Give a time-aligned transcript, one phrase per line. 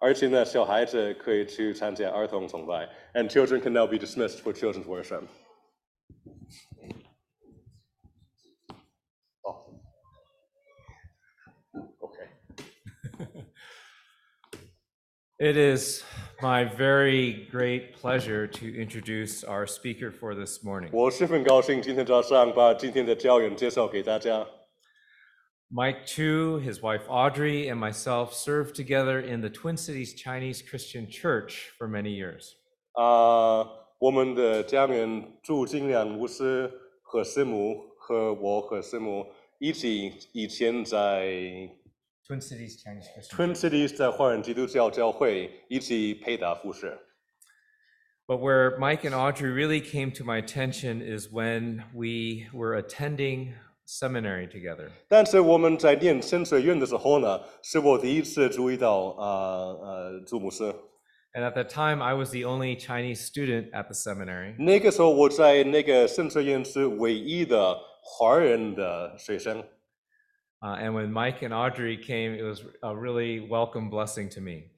[0.00, 5.24] 而且呢，小孩子可以去参加儿童崇拜，and children can now be dismissed for children's worship.
[9.42, 9.80] 哦，
[12.00, 12.18] OK。
[15.38, 16.02] It is
[16.42, 20.90] my very great pleasure to introduce our speaker for this morning.
[20.92, 24.46] 我十分高兴今天早上把今天的教员介绍给大家。
[25.71, 31.09] Mike Chu, his wife Audrey, and myself served together in the Twin Cities Chinese Christian
[31.09, 32.55] Church for many years.
[32.95, 39.25] Uh, 啊，我们的家人朱景良牧师和师母和我和师母
[39.57, 41.25] 一起以前在
[42.27, 43.93] Twin Cities Chinese Christian Twin Cities
[48.27, 53.53] where Mike and Audrey really came to my attention is when we were attending
[53.87, 54.89] seminary together.
[55.07, 60.63] 但是我们在念神学院的时候呢，是我第一次注意到啊呃朱牧师。
[61.33, 64.55] And at that time, I was the only Chinese student at the seminary.
[64.57, 69.63] 那个时候我在那个神学院是唯一的华人的学生。
[70.61, 74.71] Uh, and when Mike and Audrey came, it was a really welcome blessing to me.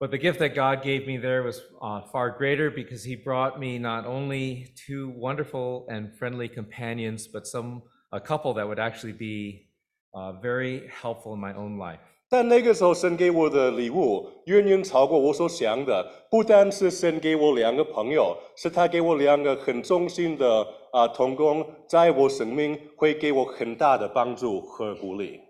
[0.00, 3.58] But the gift that God gave me there was uh, far greater because He brought
[3.58, 9.12] me not only two wonderful and friendly companions, but some a couple that would actually
[9.12, 9.68] be
[10.12, 12.00] uh, very helpful in my own life.
[12.28, 16.04] 但那个时候，神给我的礼物远远超过我所想的。
[16.30, 25.40] 不单是神给我两个朋友，是他给我两个很忠心的啊同工，在我生命会给我很大的帮助和鼓励。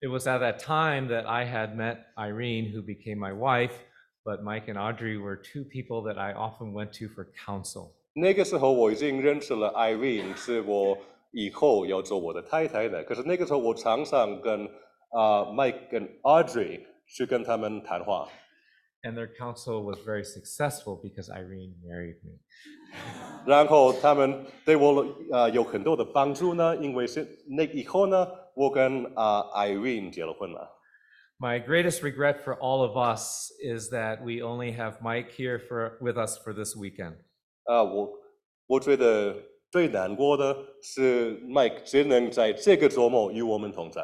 [0.00, 3.72] It was at that time that I had met Irene, who became my wife,
[4.24, 7.92] but Mike and Audrey were two people that I often went to for counsel.
[8.14, 10.96] 那个时候我已经认识了 Irene，是我
[11.32, 13.02] 以后要做我的太太的。
[13.04, 14.66] 可是那个时候我常常跟
[15.10, 18.28] 啊、Mike 跟 Audrey 去跟他们谈话。
[19.02, 22.40] And their counsel was very successful because Irene married me.
[23.46, 30.72] 然后他们对我呃有很多的帮助呢，因为是那以后呢， 我跟啊、Irene 结了婚了。
[31.38, 35.98] My greatest regret for all of us is that we only have Mike here for,
[36.00, 37.16] with us for this weekend.
[37.64, 38.10] 啊、我
[38.66, 39.36] 我觉得
[39.70, 44.02] 最难过的是 Mike 只能在这个周末与我们同在。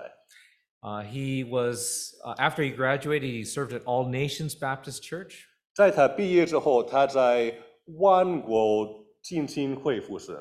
[0.82, 5.44] Uh, he was, uh, after he graduated, he served at All Nations Baptist Church.
[5.74, 7.54] 在他毕业之后，他在
[7.98, 10.36] 万国浸信会服侍。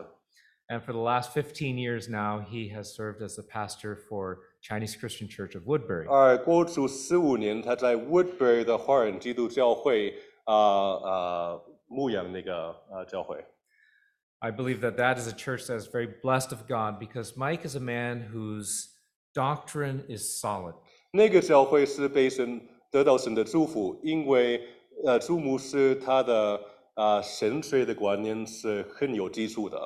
[0.67, 4.95] And for the last 15 years now, he has served as the pastor for Chinese
[4.95, 6.07] Christian Church of Woodbury.
[6.07, 13.43] 而过去十五年，他在 Woodbury 的华人基督教会啊啊、牧养那个啊、教会。
[14.39, 17.67] I believe that that is a church that is very blessed of God because Mike
[17.67, 18.87] is a man whose
[19.33, 20.75] doctrine is solid.
[21.11, 24.65] 那个教会是被神得到神的祝福，因为
[25.05, 26.61] 呃，朱牧师他的
[26.93, 29.77] 啊、神学的观念是很有基础的。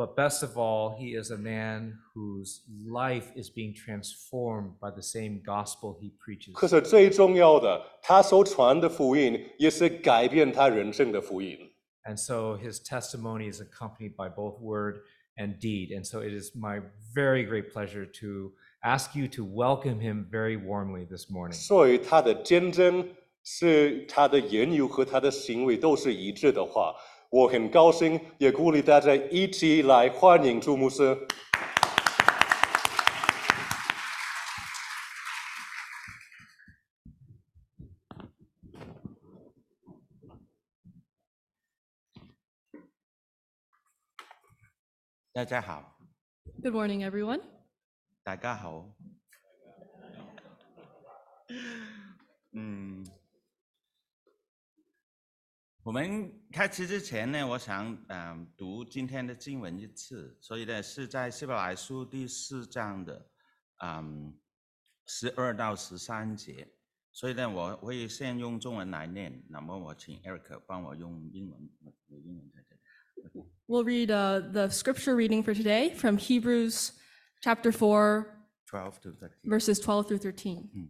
[0.00, 5.00] But best of all, he is a man whose life is being transformed by the
[5.00, 6.52] same gospel he preaches.
[6.52, 11.58] 可是最重要的，他所传的福音也是改变他人生的福音。
[12.04, 15.00] And so his testimony is accompanied by both word
[15.36, 15.96] and deed.
[15.96, 16.82] And so it is my
[17.14, 21.54] very great pleasure to ask you to welcome him very warmly this morning.
[21.54, 23.08] 所以他的见证
[23.42, 26.94] 是他的言语和他的行为都是一致的话，
[27.31, 31.17] 我很高兴，也鼓励大家一起来欢迎朱牧师。
[45.31, 45.95] 大家好
[46.61, 47.39] ，Good morning, everyone.
[48.23, 48.91] 大家好。
[52.51, 53.05] 嗯，
[55.83, 63.27] 我们开始之前呢，我想嗯读今天的经文一次，所以呢是在希伯来书第四章的
[63.83, 64.31] 嗯
[65.07, 66.71] 十二到十三节，
[67.11, 73.47] 所以呢我会先用中文来念，那么我请 Eric 帮我用英文，我我英文在这里。
[73.65, 76.91] We'll read uh, the scripture reading for today from Hebrews
[77.41, 78.27] chapter 4,
[78.67, 79.49] Twelve to thirteen。
[79.49, 80.89] verses 12 through 13.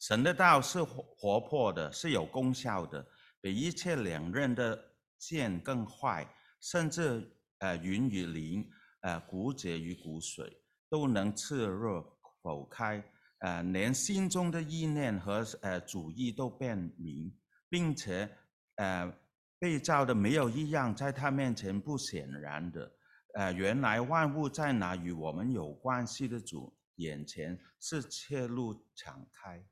[0.00, 3.06] 神的道是活活泼的，是有功效的，
[3.42, 4.82] 比一切两刃的
[5.18, 6.26] 剑更坏，
[6.60, 8.66] 甚至呃云与鳞，
[9.00, 10.50] 呃骨节与骨髓，
[10.88, 12.02] 都能刺入
[12.40, 13.04] 剖开，
[13.40, 17.36] 呃连心中的意念和呃主意都变明，
[17.68, 18.30] 并且
[18.76, 19.12] 呃
[19.58, 22.92] 被造的没有一样在他面前不显然的，
[23.34, 29.64] 呃，原来万物在哪与我们有关系的主眼前是切路敞开。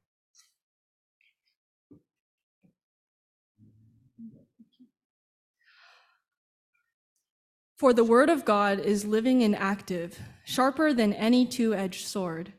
[7.79, 12.53] For the word of God is living and active, sharper than any two edged sword,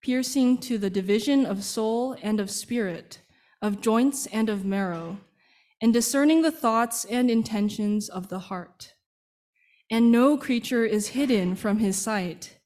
[0.00, 3.20] piercing to the division of soul and of spirit,
[3.60, 5.18] of joints and of marrow,
[5.82, 8.94] and discerning the thoughts and intentions of the heart.
[9.90, 12.58] And no creature is hidden from his sight,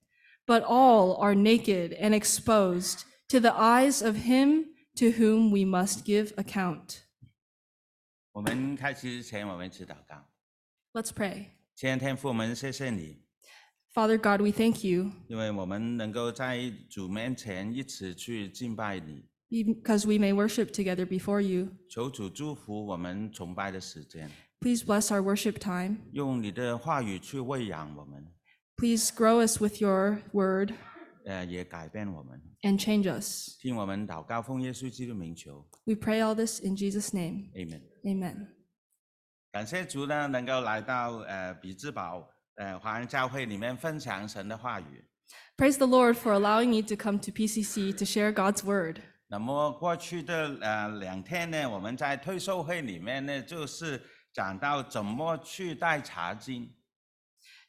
[0.47, 6.05] but all are naked and exposed to the eyes of him to whom we must
[6.05, 7.07] give account.
[8.33, 10.29] 我们开始之前，我们一起祷告。
[10.93, 11.47] Let's pray.
[11.79, 13.17] 亲爱的天父，我们谢谢你，
[13.93, 19.25] Father God, we thank you 因为我们能够在主面前一起去敬拜你。
[19.51, 21.69] because we may worship together before you.
[21.89, 24.29] 求主祝福我们崇拜的时间，
[24.61, 25.99] Please bless our worship time.
[26.13, 28.27] 用你的话语去喂养我们，
[28.77, 30.73] Please grow us with your word
[31.25, 32.41] 呃，也改变我们。
[32.63, 33.57] and change us.
[33.61, 37.51] 听我们祷告，奉耶稣基督名求 We pray all this in Jesus' name.
[37.55, 38.49] ，Amen。
[39.52, 45.04] 感谢主呢，能够来到呃比兹堡呃华人教会里面分享神的话语。
[45.58, 48.98] Praise the Lord for allowing me to come to PCC to share God's word.
[49.28, 54.02] 那么过去的呃两天呢，我们在退休会里面呢，就是
[54.32, 56.72] 讲到怎么去带茶经。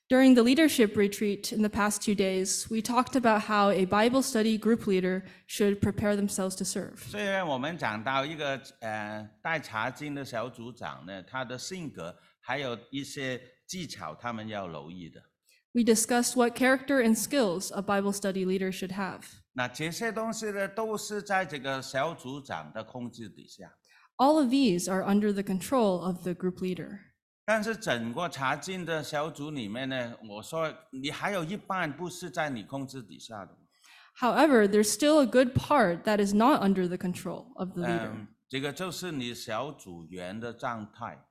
[0.09, 4.21] During the leadership retreat in the past two days, we talked about how a Bible
[4.21, 6.97] study group leader should prepare themselves to serve.
[7.09, 15.19] 虽然我们讲到一个呃带茶经的小组长呢，他的性格还有一些技巧，他们要留意的。
[15.71, 19.23] We discussed what character and skills a Bible study leader should have.
[19.53, 23.73] 那这些东西呢，都是在这个小组长的控制底下。
[24.17, 26.99] All of these are under the control of the group leader.
[27.52, 33.58] 但是整个查经的小组里面呢，我说你还有一半不是在你控制底下的。
[34.20, 38.12] However, there's still a good part that is not under the control of the leader.
[38.12, 41.26] 嗯，这个就是你小组员的状态。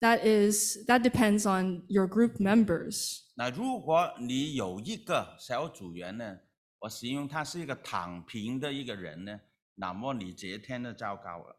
[0.00, 3.22] That is that depends on your group members.
[3.34, 6.38] 那如果你有一个小组员呢，
[6.78, 9.40] 我形容他是一个躺平的一个人呢，
[9.74, 11.57] 那么你这天就糟糕了。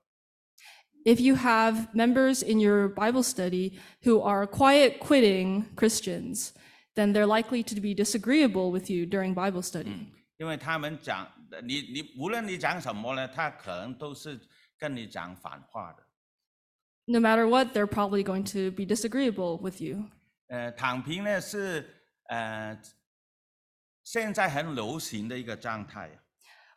[1.05, 6.55] If you have members in your Bible study who are quiet quitting Christians,
[6.95, 10.07] then they're likely to be disagreeable with you during Bible study.
[10.39, 11.31] 因为他们讲
[11.63, 14.41] 你你无论你讲什么呢，他可能都是
[14.79, 16.03] 跟你讲反话的。
[17.07, 20.09] No matter what, they're probably going to be disagreeable with you.
[20.49, 21.87] 呃，躺平呢是
[22.29, 22.81] 呃
[24.03, 26.11] 现在很流行的一个状态。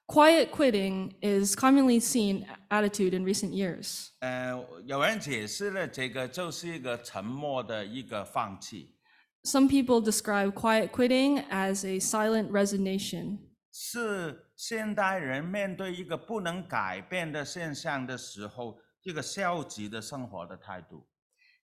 [0.05, 4.11] Quiet quitting is commonly seen attitude in recent years.
[4.19, 8.95] 呃，有人解释了这个就是一个沉默的一个放弃，
[9.43, 13.39] Some people describe quiet quitting as a silent resignation.
[13.73, 21.05] 是现代人面对一个不能改变的现象的时候，一个消极的生活的态度。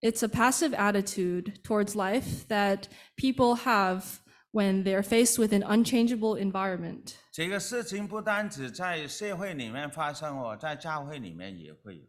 [0.01, 2.85] It's a passive attitude towards life that
[3.17, 4.21] people have
[4.53, 7.15] when they're faced with an unchangeable environment.
[7.33, 12.05] 这个事情不单只在社会里面发生哦，在教会里面也会有。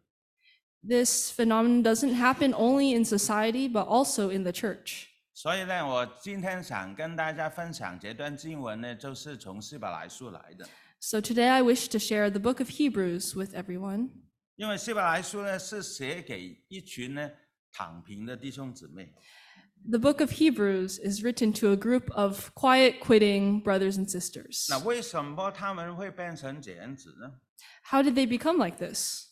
[0.81, 5.07] This phenomenon doesn't happen only in society, but also in the church.
[5.33, 10.68] 所以呢，我今天想跟大家分享这段经文呢，就是从希伯来书来的。
[11.02, 14.09] So today I wish to share the book of Hebrews with everyone.
[14.56, 17.30] 因为希伯来书呢是写给一群呢
[17.71, 19.14] 躺平的弟兄姊妹。
[19.90, 24.68] The book of Hebrews is written to a group of quiet quitting brothers and sisters.
[24.69, 27.40] 那为什么他们会变成这样子呢？
[27.83, 29.30] How did they become like this?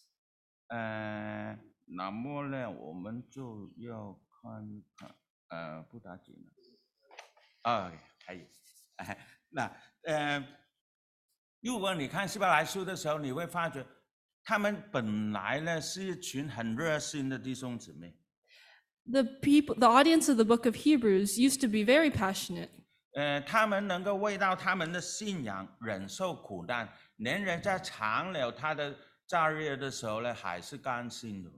[0.70, 5.16] 呃，那么呢，我们就要看看，
[5.50, 7.70] 呃，不打紧了。
[7.70, 7.92] 啊，
[8.26, 8.48] 可以。
[8.96, 9.18] 哎，
[9.50, 9.72] 那
[10.04, 10.48] 呃，
[11.62, 13.86] 如果你看希伯来书的时候，你会发觉，
[14.44, 18.18] 他们本来呢是一群很热心的弟兄姊妹。
[19.10, 22.70] The people, the audience of the book of Hebrews used to be very passionate.
[23.14, 31.50] 呃，他们能够为到他们的信仰忍受苦难，连人在长了他的假日的时候呢，还是甘心的。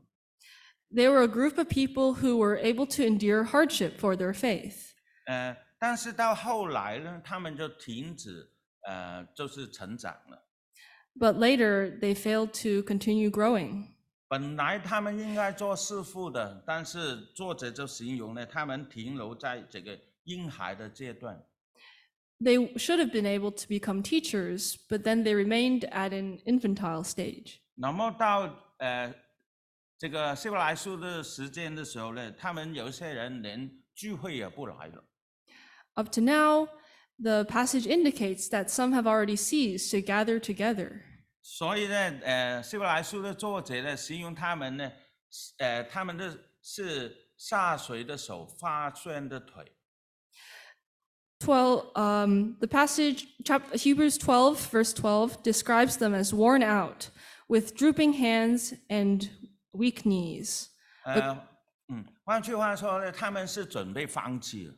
[0.91, 4.91] They were a group of people who were able to endure hardship for their faith.
[5.25, 8.49] 呃，但是到后来呢，他们就停止，
[8.87, 10.45] 呃，就是成长了。
[11.19, 13.87] But later, they failed to continue growing.
[14.34, 21.40] 本来他们应该做师傅的，但是作者就形容呢，他们停留在这个婴孩的阶段。
[22.40, 27.58] They should have been able to become teachers, but then they remained at an infantile stage.
[27.76, 29.14] 那么到呃
[29.96, 35.04] 这个希伯来书的时间的时候呢，他们有些人连聚会也不来了。
[35.92, 36.66] Up to now,
[37.22, 41.02] the passage indicates that some have already ceased to gather together.
[41.46, 44.90] 所以呢，呃，希伯来书的作者呢，形容他们呢，
[45.58, 49.70] 呃，他们的是下垂的手，发酸的腿。
[51.40, 57.10] Twelve, um, the passage, chapter Hebrews twelve, verse twelve, describes them as worn out,
[57.46, 59.28] with drooping hands and
[59.72, 60.68] weak knees.
[61.04, 61.46] 呃，
[61.88, 64.74] 嗯，换句话说呢，他们是准备放弃了。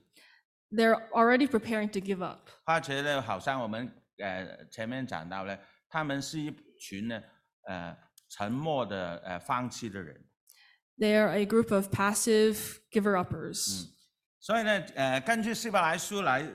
[0.72, 2.48] They're already preparing to give up.
[2.64, 5.56] 而且呢，好像我们呃前面讲到呢，
[5.88, 7.22] 他们是一群呢，
[7.68, 7.96] 呃，
[8.28, 10.24] 沉默的呃放弃的人。
[10.98, 13.84] They are a group of passive giver uppers.
[13.84, 13.92] 嗯
[14.38, 16.50] 所以呢，呃，根据希伯来书来呃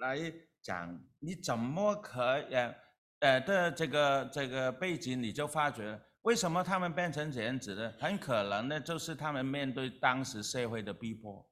[0.00, 2.74] 来讲，你怎么可呃
[3.18, 7.92] 呃的这个这个背景，你就发觉为什么他们变成这样子呢？
[7.98, 11.44] 很可能呢，就是他们面对当时社会的逼迫。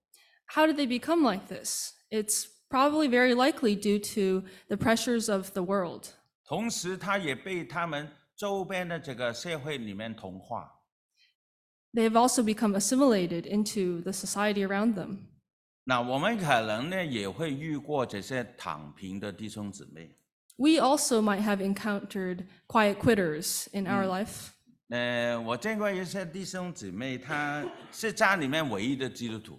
[0.54, 1.94] How did they become like this?
[2.10, 6.10] It's probably very likely due to the pressures of the world.
[6.52, 8.06] 同时，他也被他们
[8.36, 10.70] 周边的这个社会里面同化。
[11.94, 15.28] They have also become assimilated into the society around them.
[15.84, 20.14] 那我们可能呢也会遇过这些躺平的弟兄姊妹。
[20.56, 24.50] We also might have encountered quiet quitters in our life.
[24.90, 29.58] 呃，我见过一些弟兄姊妹，他是家里面唯一的基督徒。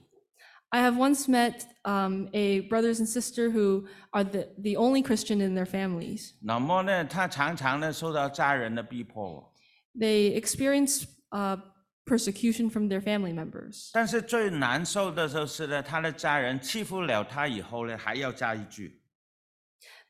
[0.72, 5.40] I have once met um, a brothers and sister who are the, the only Christian
[5.40, 6.34] in their families.
[6.42, 9.50] 那么呢，他常常呢受到家人的逼迫，
[9.94, 11.58] They experience uh,
[12.04, 13.90] persecution from their family members.
[13.94, 19.00] 但是最难受的就是呢，他的家人欺负了他以后呢，还要加一句，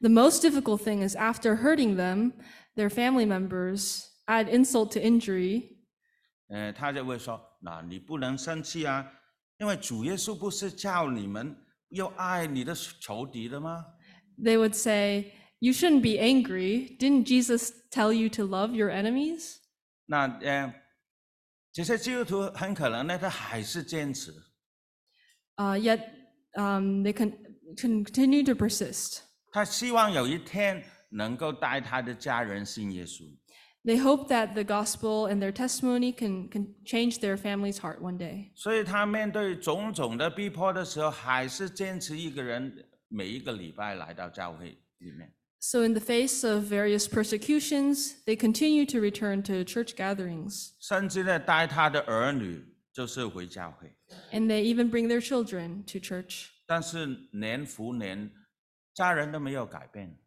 [0.00, 2.32] The most difficult thing is after hurting them,
[2.74, 5.76] their family members add insult to injury
[6.48, 9.06] 呃，他就会说：那你不能生气啊，
[9.62, 11.56] 因为主耶稣不是叫你们
[11.90, 13.84] 要爱你的仇敌的吗？
[14.42, 16.96] they would say, You shouldn't be angry.
[16.98, 19.56] Didn't Jesus tell you to love your enemies?
[20.06, 20.72] 那呃，
[21.72, 24.32] 这些基督徒很可能呢，他还是坚持。
[25.56, 25.98] Uh, yet
[26.54, 27.32] um, they con-
[27.76, 29.22] continue to persist.
[29.50, 33.24] 他希望有一天能够带他的家人信耶稣。
[33.84, 38.18] They hope that the gospel and their testimony can, can change their family's heart one
[38.18, 38.50] day.
[38.54, 45.32] 所以他面对种种的逼迫的时候，还是坚持一个人每一个礼拜来到教会里面。
[45.60, 53.92] So, in the face of various persecutions, they continue to return to church gatherings, 甚至呢，带他的儿女就是回教会。
[54.32, 56.48] and they even bring their children to church.
[56.66, 58.30] 但是年复年，
[58.92, 60.18] 家人都没有改变，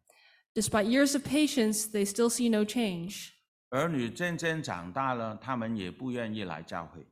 [0.54, 3.30] Despite years of patience, they still see no change.
[3.69, 7.05] 儿女渐渐长大了，他们也不愿意来教会。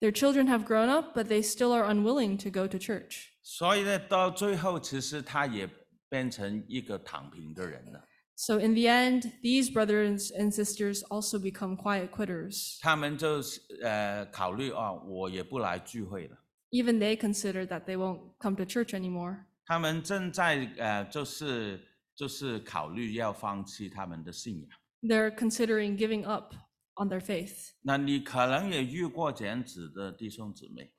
[0.00, 3.30] Their children have grown up, but they still are unwilling to go to church.
[3.42, 5.68] 所以呢，到最后，其实他也
[6.08, 8.04] 变成一个躺平的人了。
[8.36, 12.78] So, in the end, these brothers and sisters also become quiet quitters.
[12.80, 16.38] 他们就是呃考虑啊、我也不来聚会了。
[16.70, 19.44] Even they consider that they won't come to church anymore.
[19.66, 21.80] 他们正在呃，就是
[22.14, 24.70] 就是考虑要放弃他们的信仰。
[25.01, 26.53] They're considering giving up
[26.95, 27.71] on their faith.
[27.81, 30.91] 那你可能也遇过这样子的弟兄姊妹，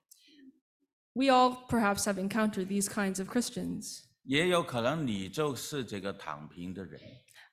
[1.15, 4.01] We all perhaps have encountered these kinds of Christians.
[4.25, 7.01] 也有可能你就是这个躺平的人。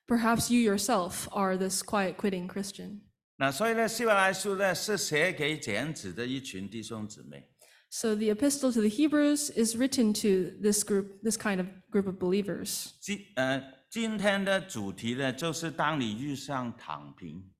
[0.06, 3.02] Perhaps you yourself are this quiet quitting Christian.
[3.36, 7.48] 那所以呢，希伯来书呢是写给这样子的一群弟兄姊妹。
[7.88, 12.06] So the epistle to the Hebrews is written to this group, this kind of group
[12.06, 12.92] of believers.
[13.00, 13.62] 今呃，
[13.96, 17.50] 今天的主题呢，就是当你遇上躺平。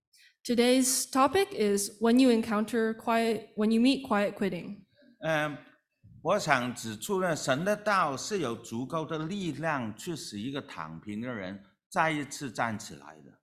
[0.44, 4.82] Today's topic is when you encounter quiet, when you meet quiet quitting.
[5.20, 5.56] 嗯、
[6.22, 13.38] 我想指出呢，神的道是有足够的力量去使一个躺平的人再一次站起来的。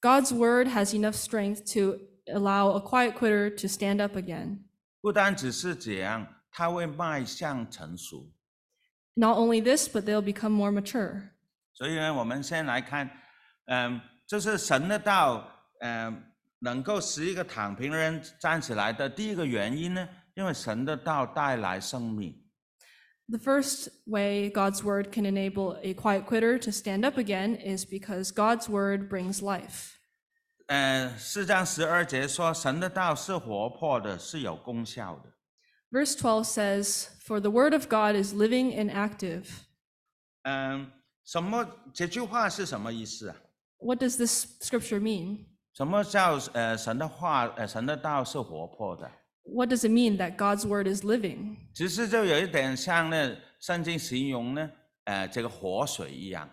[0.00, 4.64] God's word has enough strength to allow a quiet quitter to stand up again.
[5.00, 8.30] 不单只是这样，他会迈向成熟。
[9.14, 11.30] Not only this, but they'll become more mature.
[11.78, 13.10] 所以呢，我们先来看，
[13.66, 15.48] 嗯，就是神的道，
[15.80, 16.22] 嗯，
[16.60, 22.40] 能够使一个躺平的人站起来的第一个原因呢，因为神的道带来生命。
[23.26, 27.86] The first way God's word can enable a quiet quitter to stand up again is
[27.86, 29.94] because God's word brings life.
[30.66, 35.32] 呃，四章十二节说，神的道是活泼的，是有功效的。
[35.90, 39.46] Verse 12 says, For the word of God is living and active.
[40.42, 40.90] 嗯，
[41.29, 41.63] 什么？
[41.93, 43.35] 这句话是什么意思啊
[43.77, 45.45] ？What does this scripture mean?
[45.73, 47.45] 什么叫呃神的话？
[47.55, 49.11] 呃，神的道是活泼的
[49.43, 51.57] ？What does it mean that God's word is living?
[51.75, 54.71] 其实就有一点像呢，圣经形容呢，
[55.03, 56.49] 呃这个活水一样。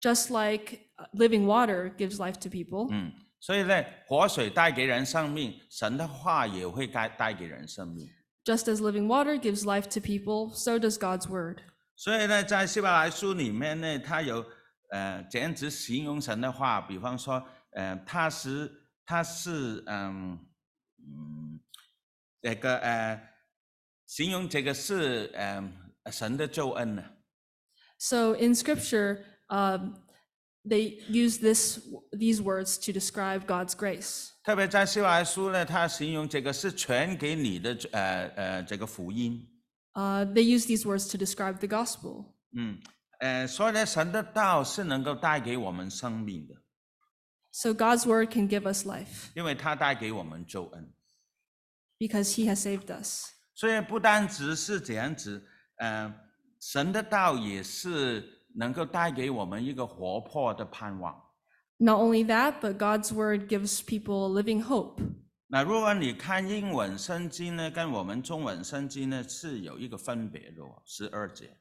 [0.00, 8.08] Just like uh, living water gives life to people, 嗯，所以呢，活水带给人生命，神的话也会带带给人生命。
[8.46, 11.58] just as living water gives life to people, so does God's word.
[12.00, 14.42] 所以呢，在希伯来书里面呢，他有
[14.88, 18.72] 呃这样子形容神的话，比方说，呃，他是
[19.04, 20.38] 他是嗯
[20.96, 21.60] 嗯
[22.40, 23.20] 这个呃
[24.06, 25.70] 形容这个是呃
[26.10, 27.04] 神的救恩呢。
[27.98, 29.18] So in Scripture,
[29.50, 29.96] um,
[30.64, 31.80] they use this
[32.12, 34.30] these words to describe God's grace.
[34.42, 39.46] 特别在希伯来书呢，他形容这个是传给你的呃呃这个福音。
[39.93, 42.33] Uh, they use these words to describe the gospel.
[42.51, 42.79] 嗯，
[43.19, 46.55] 呃，所以呢，神的道是能够带给我们生命的，
[47.51, 50.91] So God's word can give us life 因为它带给我们救恩。
[51.97, 53.29] because He has saved us.
[53.53, 55.41] 所以不单只是这样子，
[55.77, 56.13] 呃，
[56.59, 58.21] 神的道也是
[58.53, 61.15] 能够带给我们一个活泼的盼望。
[61.77, 65.01] Not only that, but God's word gives people a living hope.
[65.52, 71.56] 那如果你看英文圣经呢，跟我们中文圣经呢是有一个分别的哦，十二节。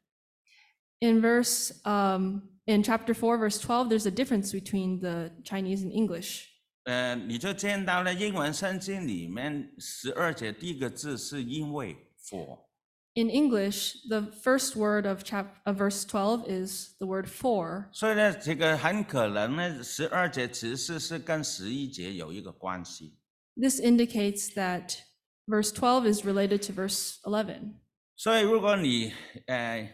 [0.99, 5.91] In verse um, in chapter four, verse twelve, there's a difference between the Chinese and
[5.91, 6.43] English.
[6.83, 12.59] 呃，你就见到了英文圣经里面十二节第一个字是因为 for。
[13.15, 17.85] In English, the first word of chap of verse twelve is the word for.
[17.91, 23.15] 所以呢，这个很可能呢，十二节其实是跟十一节有一个关系。
[23.58, 24.96] This indicates that
[25.46, 27.80] verse twelve is related to verse eleven.
[28.16, 29.12] 所以如果你
[29.46, 29.88] 呃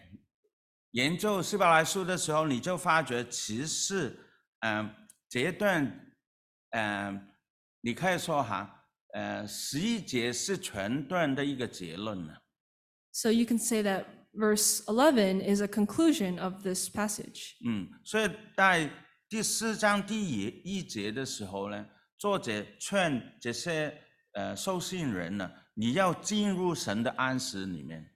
[0.92, 4.18] 研究希伯来书的时候，你就发觉其实
[4.60, 4.96] 嗯、呃、
[5.28, 5.84] 这一段
[6.70, 7.22] 嗯、呃、
[7.82, 12.34] 你可以说哈呃十一节是全段的一个结论呢。
[13.12, 17.56] So you can say that verse 11 is a conclusion of this passage.
[17.66, 18.90] 嗯，所以在
[19.28, 21.86] 第四章第一一节的时候呢，
[22.18, 23.92] 作者劝这些
[24.32, 28.10] 呃受信人呢，你要进入神的安息里面。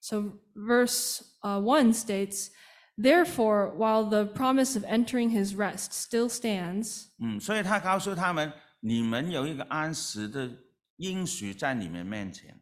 [0.00, 2.50] So verse uh, 1 states,
[2.96, 10.50] Therefore, while the promise of entering his rest still stands, 嗯，所以他告诉他们，你们有一个安息的
[10.96, 12.58] 应许在你们面前。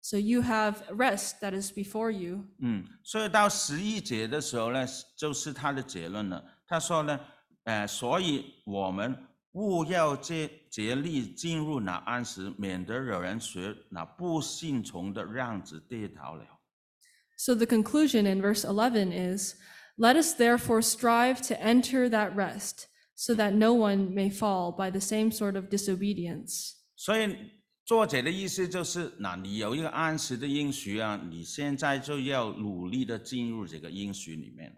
[0.00, 2.44] so you have rest that is before you.
[2.60, 6.42] 嗯，所以到十一节的时候呢，就是他的结论了。
[6.66, 7.20] 他说呢，
[7.64, 9.14] 呃，所以我们
[9.53, 16.45] 务要竭竭力进入那安时，免得有人学那不信从的样子跌倒了。
[17.37, 19.55] So the conclusion in verse 11 is,
[19.97, 24.89] Let us therefore strive to enter that rest, so that no one may fall by
[24.89, 26.71] the same sort of disobedience.
[26.95, 27.35] 所以
[27.85, 34.75] 作者的意思就是，那你有一个安时的应许啊，你现在就要努力的进入这个应许里面。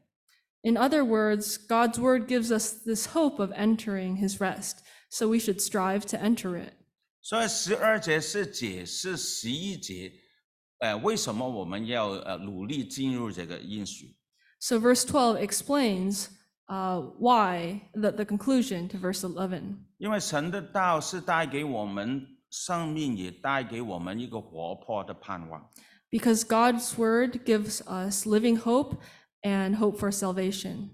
[0.64, 5.38] In other words, God's word gives us this hope of entering his rest, so we
[5.38, 6.74] should strive to enter it.
[7.22, 10.12] 所以十二节是解释十一节，
[10.78, 14.16] 呃，为什么我们要呃努力进入这个应许。
[14.58, 16.28] So verse 12 explains
[16.68, 19.78] uh, why, the, the conclusion to verse 11.
[19.98, 25.66] 因为神的道是带给我们生命，也带给我们一个活泼的盼望。
[26.10, 28.96] Because God's word gives us living hope
[29.44, 30.88] and hope for salvation.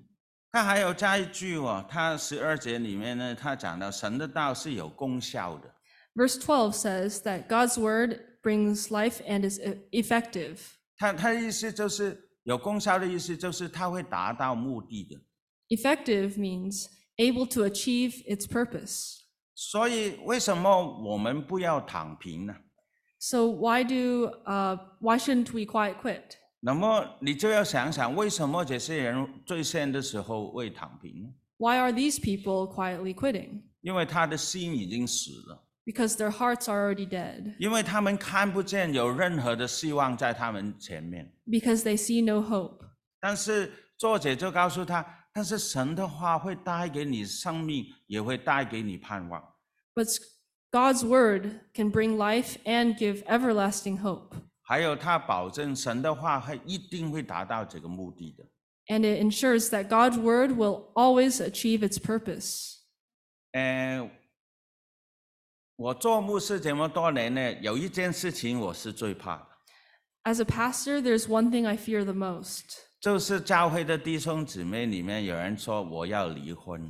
[0.52, 5.74] 他还有加一句哦，他十二节里面呢，他讲到神的道是有功效的。
[6.14, 10.58] Verse 12 says that God's word brings life and is e- effective.
[10.96, 15.20] 他他的意思就是有功效的意思，就是他会达到目的的。
[15.68, 19.18] Effective means able to achieve its purpose.
[19.54, 22.54] 所以为什么我们不要躺平呢？
[23.18, 26.36] So why do uh, why shouldn't we quiet quit?
[26.63, 33.63] 那么你就要想想，为什么这些人最先的时候会躺平呢？Why are these people quietly quitting?
[33.81, 37.55] 因为他的心已经死了，Because their hearts are already dead.
[37.57, 41.33] 因为他们看不见有任何的希望在他们前面。
[41.47, 42.85] Because they see no hope.
[43.19, 49.41] 但是作者就告诉他，但是神的话会带给你生命，也会带给你盼望。
[49.95, 50.15] But
[50.71, 54.35] God's word can bring life and give everlasting hope.
[54.71, 58.45] 还有他保证神的话会一定会达到这个目的的。
[58.87, 62.77] And it ensures that God's word will always achieve its purpose.
[63.51, 64.09] 呃，
[65.75, 69.47] 我做牧师这么多年呢，有一件事情我是最怕的
[70.23, 72.63] ，As a pastor, there's one thing I fear the most
[73.01, 76.89] 就是教会的弟兄姊妹里面有人说我要离婚。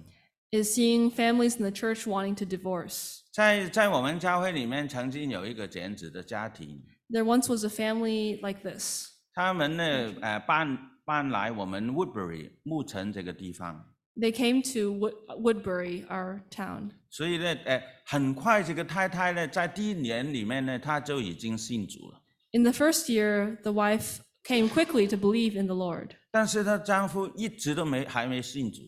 [0.52, 3.22] is seeing families in the church wanting to divorce.
[3.32, 6.80] 在在我们教会里面，曾经有一个这样子的家庭，
[7.11, 9.09] There once was a family like this.
[9.35, 16.91] 他们呢，呃，办 搬来我们 Woodbury 牧城这个地方， They came to Wood- Woodbury, our town.
[17.11, 22.23] 所以呢，呃，很快这个太太呢，在第一年里面呢，她就已经信主了。
[22.53, 28.81] In the first year, the wife came quickly to believe in the Lord, 但是她丈夫一直都没还没信主。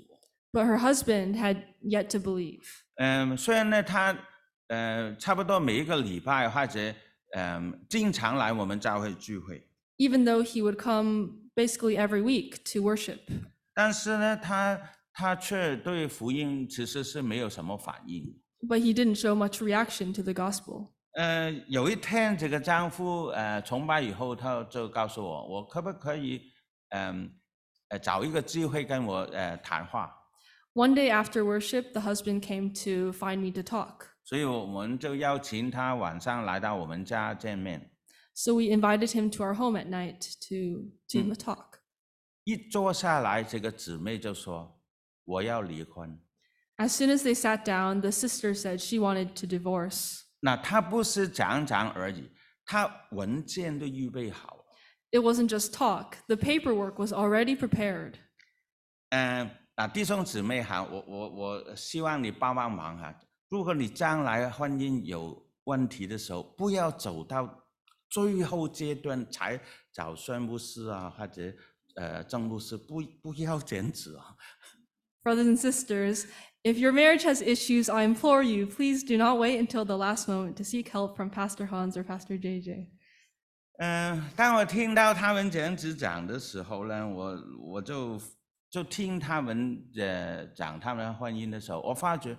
[0.50, 2.62] but her husband had yet to believe.
[2.96, 4.16] 嗯，虽然呢，他
[4.68, 6.94] 呃差不多每一个礼拜或者
[7.35, 9.67] 嗯经常来我们教会聚会
[9.97, 13.19] ，even though he would come basically every week to worship.
[13.73, 14.79] 但是呢，他
[15.13, 18.39] 他却对福音其实是没有什么反应。
[18.67, 20.89] But he didn't show much reaction to the gospel.
[21.13, 26.41] 呃，有一天这个丈夫呃崇拜以后，他就告诉我，我可不可以
[26.89, 27.29] 嗯
[27.89, 30.11] 呃找一个机会跟我呃谈话
[30.73, 34.12] ？One day after worship, the husband came to find me to talk.
[34.23, 37.91] 所以我们就邀请他晚上来到我们家见面。
[38.33, 41.79] So we invited him to our home at night to, to talk.
[42.45, 44.81] 一坐下来，这个姊妹就说
[45.25, 46.19] 我要离婚。
[46.77, 50.21] As soon as they sat down, the sister said she wanted to divorce.
[50.39, 52.29] 那他不是讲讲而已，
[52.65, 54.63] 他文件都预备好了。
[55.11, 58.15] It wasn't just talk, the paperwork was already prepared.
[59.11, 63.13] 嗯，啊，弟兄姊妹哈，我我我希望你帮帮忙哈。
[63.53, 67.47] 如果你将来婚姻有问题的时候，不要走到
[68.09, 69.61] 最后阶段才
[69.91, 71.53] 找宣牧师啊，或者
[71.93, 74.35] 呃郑牧师，不不要这样子啊。
[75.23, 76.25] Brothers and sisters,
[76.63, 80.27] if your marriage has issues, I implore you, please do not wait until the last
[80.27, 82.87] moment to seek help from Pastor Hans or Pastor JJ.
[83.77, 87.37] 嗯、当我听到他们这样子讲的时候呢，我
[87.67, 88.19] 我就
[88.71, 92.35] 就听他们呃讲他们的婚姻的时候，我发觉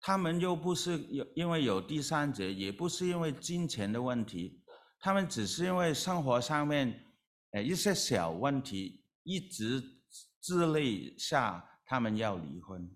[0.00, 4.62] 他们又不是有因为有第三者，也不是因为金钱的问题，
[5.00, 7.04] 他们只是因为生活上面
[7.52, 9.82] 呃一些小问题，一直
[10.40, 12.88] 自累下他们要离婚。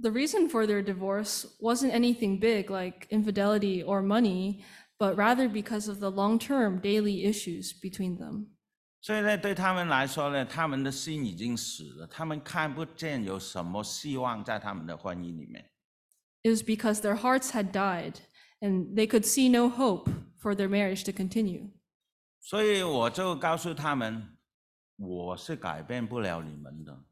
[0.00, 4.62] The reason for their divorce wasn't anything big like infidelity or money,
[4.98, 8.48] but rather because of the long term daily issues between them.
[9.00, 15.64] 所以呢，对他们来说呢，他们的心已经死了，他们看不见有什么希望在他们的婚姻里面。
[16.45, 18.21] It was because their hearts had died
[18.61, 20.09] and they could see no hope
[20.39, 21.69] for their marriage to continue.
[22.39, 24.37] 所以我就告诉他们，
[24.97, 27.03] 我是改变不了你们的，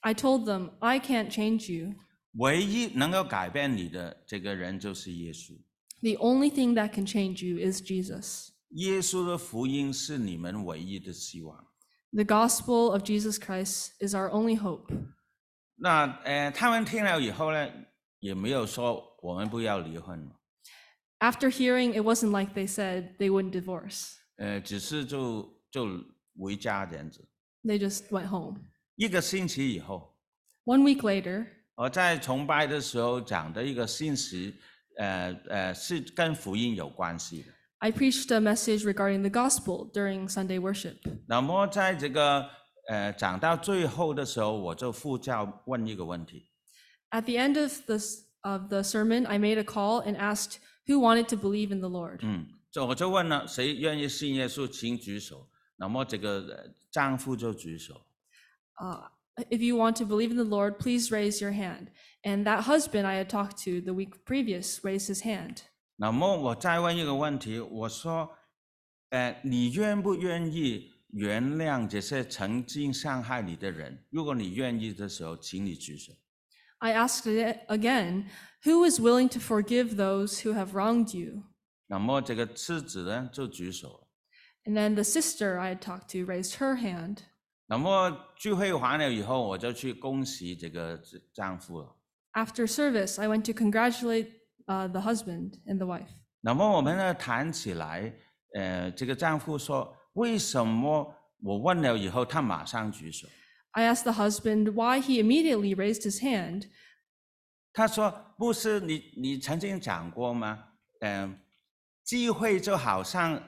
[0.00, 1.94] I told them, I can't change you.
[2.32, 5.56] 唯一能够改变你的这个人就是耶稣。
[6.02, 8.50] The only thing that can change you is Jesus.
[8.70, 11.66] 耶稣的福音是你们唯一的希望。
[12.12, 14.92] The gospel of Jesus Christ is our only hope.
[15.76, 17.68] 那呃，他们听了以后呢，
[18.19, 20.29] 也没有说我们不要离婚
[21.19, 24.15] ，After hearing, it wasn't like they said they wouldn't divorce.
[24.37, 25.87] 呃，只是就就
[26.39, 27.27] 回家这样子。
[27.63, 28.57] They just went home.
[28.95, 30.17] 一个星期以后
[30.65, 34.55] ，One week later, 我在崇拜的时候讲的一个信息，
[34.97, 37.53] 呃呃，是跟福音有关系的。
[37.79, 40.97] I preached a message regarding the gospel during Sunday worship.
[41.27, 42.49] 那么在这个
[42.89, 46.48] 呃讲到最后的时候，我就附叫问一个问题：
[47.10, 51.28] At the end of this of the sermon, I made a call and asked who wanted
[51.28, 52.20] to believe in the Lord.
[52.22, 55.48] 嗯，就我就问了，谁愿意信耶稣，请举手。
[55.76, 58.06] 那么这个呃丈夫就举手，
[58.76, 59.08] Uh,
[59.50, 61.88] if you want to believe in the Lord, please raise your hand.
[62.22, 65.62] And that husband I had talked to the week previous raised his hand.
[65.96, 68.30] 那么我再问一个问题，我说，
[69.10, 74.04] 呃，你愿不愿意原谅这些曾经伤害你的人？
[74.10, 76.12] 如果你愿意的时候，请你举手。
[76.78, 78.26] I asked it again,
[78.64, 81.44] who is willing to forgive those who have wronged you?
[81.86, 84.08] 那么这个妻子呢就举手了。
[84.64, 87.18] And then the sister I had talked to raised her hand.
[87.66, 91.00] 那么聚会完了以后，我就去恭喜这个
[91.32, 91.96] 丈夫了。
[92.32, 94.28] After service, I went to congratulate
[94.66, 96.08] uh, the husband and the wife.
[96.40, 98.12] 那么我们呢谈起来，
[98.54, 103.26] 呃，这个丈夫说，为什么我问了以后，他马上举手？
[103.72, 106.68] I asked the husband why he immediately raised his hand.
[107.72, 110.64] 他说，不是你你曾经讲过吗？
[111.00, 111.38] 嗯、
[112.04, 113.42] 机会就好像，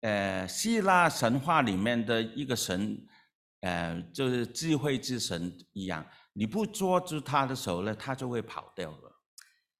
[0.00, 3.04] 呃，希腊神话里面的一个神，
[3.60, 9.20] 呃，就是智慧之神一样，你不捉住他的手呢，他就会跑掉了。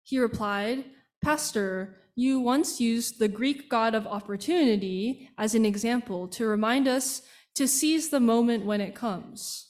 [0.05, 0.85] He replied,
[1.21, 7.23] Pastor, you once used the Greek god of opportunity as an example to remind us
[7.55, 9.65] to seize the moment when it comes.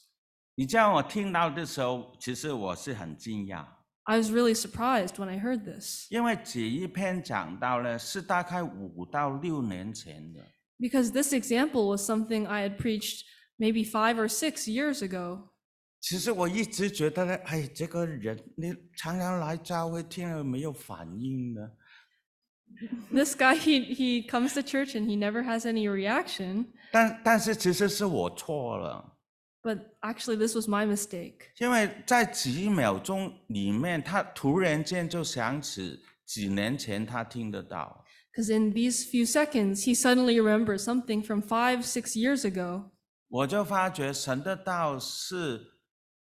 [0.54, 3.64] 你叫我听到的时候，其实我是很惊讶，
[4.02, 10.40] I was really surprised when I heard this 因为这一篇讲到呢是大概五到六年前的，
[10.78, 13.22] because this example was something I had preached
[13.56, 15.50] maybe five or six years ago.
[16.00, 21.70] 其实我一直觉得呢，哎，这个人你常常来教会听了没有反应呢？
[23.10, 26.66] This guy, he, he comes to church and he never has any reaction.
[26.93, 29.17] 但但是其实是我错了
[29.63, 31.37] ，But actually, this was my mistake.
[31.57, 42.91] 因为在几秒钟里面，他突然间就想起几年前他听得到，Because in these few seconds, he suddenly remembers something from five, six years ago.
[43.29, 45.59] 我就发觉神的道是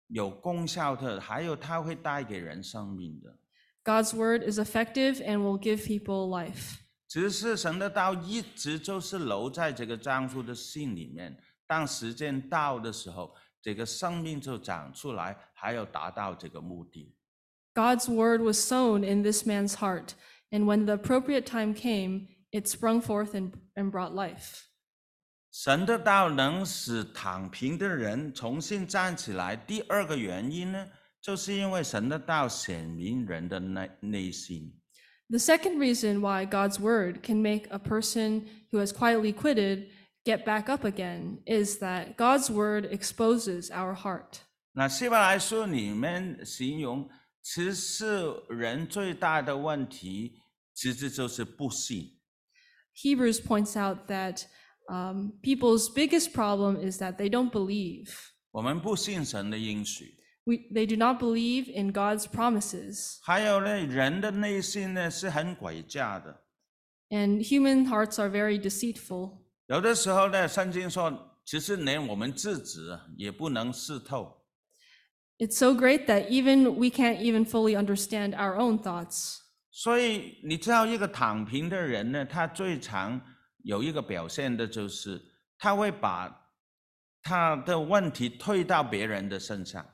[0.07, 3.37] 有功效的，还有它会带给人生命的。
[3.83, 6.77] God's word is effective and will give people life.
[7.11, 17.13] 只是神的道一直就是留在这个丈夫的心里面，当时间到的时候，这个生命就长出来，还有达到这个目的。
[17.73, 20.11] God's word was sown in this man's heart,
[20.51, 24.67] and when the appropriate time came, it sprung forth and, and brought life.
[25.51, 29.53] 神的道能使躺平的人重新站起来。
[29.57, 30.87] 第二个原因呢，
[31.19, 34.73] 就是因为神的道显明人的内内心。
[35.30, 39.88] The second reason why God's word can make a person who has quietly quitted
[40.24, 44.40] get back up again is that God's word exposes our heart.
[44.72, 47.08] 那希伯来书里面形容，
[47.42, 48.04] 其实
[48.48, 50.38] 人最大的问题，
[50.74, 52.18] 其实就是不信。
[52.94, 54.44] Hebrews points out that
[54.88, 58.10] um, people's biggest problem is that they don't believe.
[58.52, 60.14] 我们不信神的应许。
[60.51, 63.19] We, they do not believe in God's promises.
[63.21, 66.41] 还有呢，人的内心呢是很诡诈的。
[67.09, 69.37] And human hearts are very deceitful.
[69.67, 74.43] 有的时候呢，圣经说，其实连我们自己啊也不能试透。
[75.37, 79.37] It's so great that even we can't even fully understand our own thoughts.
[79.71, 83.21] 所以你知道，一个躺平的人呢，他最常
[83.63, 85.21] 有一个表现的就是，
[85.57, 86.49] 他会把
[87.23, 89.85] 他的问题推到别人的身上。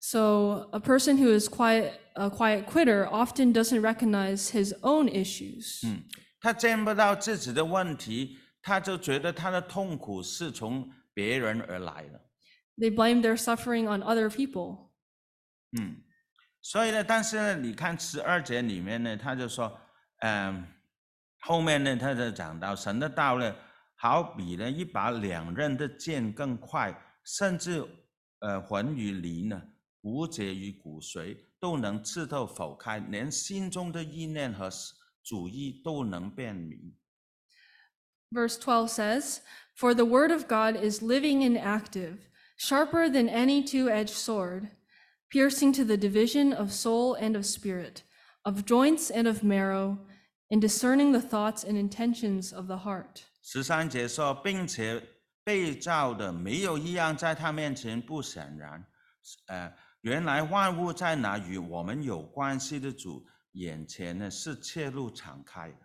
[0.00, 5.86] So a person who is quiet, a quiet quitter often doesn't recognize his own issues.
[5.86, 6.02] 嗯
[6.40, 12.18] 他见不到自己的问题，他就觉得他的痛苦是从别人而来的。
[12.78, 14.88] They blame their suffering on other people.
[15.78, 16.02] 嗯，
[16.62, 19.78] 所以呢，但是呢，你看十二节里面呢，他就说，
[20.20, 20.66] 嗯，
[21.40, 23.54] 后面呢，他就讲到神的道呢，
[23.96, 27.84] 好比呢一把两刃的剑更快，甚至
[28.38, 29.62] 呃魂与灵呢，
[30.01, 34.69] 骨节与骨髓都能刺透剖开，连心中的意念和
[35.23, 36.93] 主意都能辨明。
[38.31, 39.39] Verse 12 says,
[39.75, 42.27] For the word of God is living and active,
[42.57, 44.69] sharper than any two edged sword,
[45.29, 48.03] piercing to the division of soul and of spirit,
[48.43, 49.97] of joints and of marrow,
[50.51, 53.23] and discerning the thoughts and intentions of the heart.
[53.41, 55.01] 十三节说，并且
[55.43, 58.85] 被造的没有一样在他面前不显然。
[59.47, 65.77] 呃， 原来万物在那与我们有关系的主眼前呢是切入敞开的。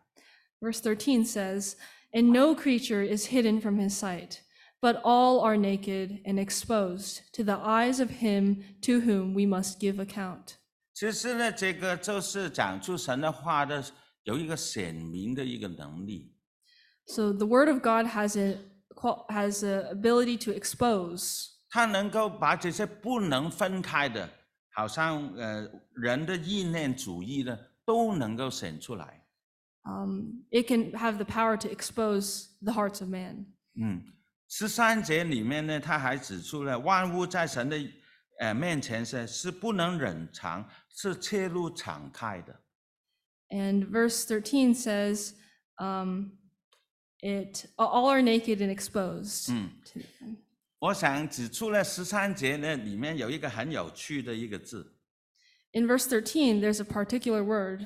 [0.60, 1.74] Verse 13 says,
[2.12, 4.40] And no creature is hidden from his sight,
[4.80, 9.78] but all are naked and exposed to the eyes of him to whom we must
[9.78, 10.56] give account.
[10.92, 13.82] 其实呢，这个就是讲出神的话的
[14.24, 16.34] 有一个显明的一个能力。
[17.06, 18.58] So the word of God has a
[18.94, 21.46] qual- has a ability to expose.
[21.75, 24.29] 它能够把这些不能分开的，
[24.71, 29.21] 好像呃人的意念主义呢，都能够显出来。
[29.83, 33.47] Um, it can have the power to expose the hearts of man.
[33.77, 34.01] 嗯，
[34.47, 37.77] 十三节里面呢，他还指出了万物在神的
[38.39, 42.57] 呃面前是是不能忍藏，是切入敞开的。
[43.49, 45.33] And verse thirteen says,
[45.77, 46.37] um,
[47.19, 49.51] it all are naked and exposed.
[50.85, 54.95] 我想指出了十三节呢，里面有一个很有趣的一个字
[55.71, 57.83] ，In verse 13, there's a particular word,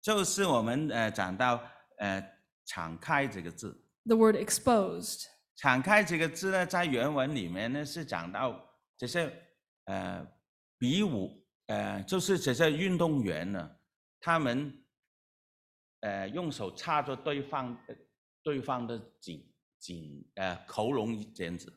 [0.00, 1.62] 就是我们呃讲到
[1.98, 2.20] 呃
[2.64, 3.86] 敞开这个字。
[4.06, 5.26] the word exposed.
[5.54, 8.60] 敞开这个字呢，在原文里面呢是讲到
[8.96, 9.32] 这些
[9.84, 10.26] 呃
[10.78, 13.70] 比武呃，就是这些运动员呢，
[14.18, 14.84] 他们
[16.00, 17.94] 呃用手插着对方呃
[18.42, 21.72] 对方的颈颈呃喉咙这样子。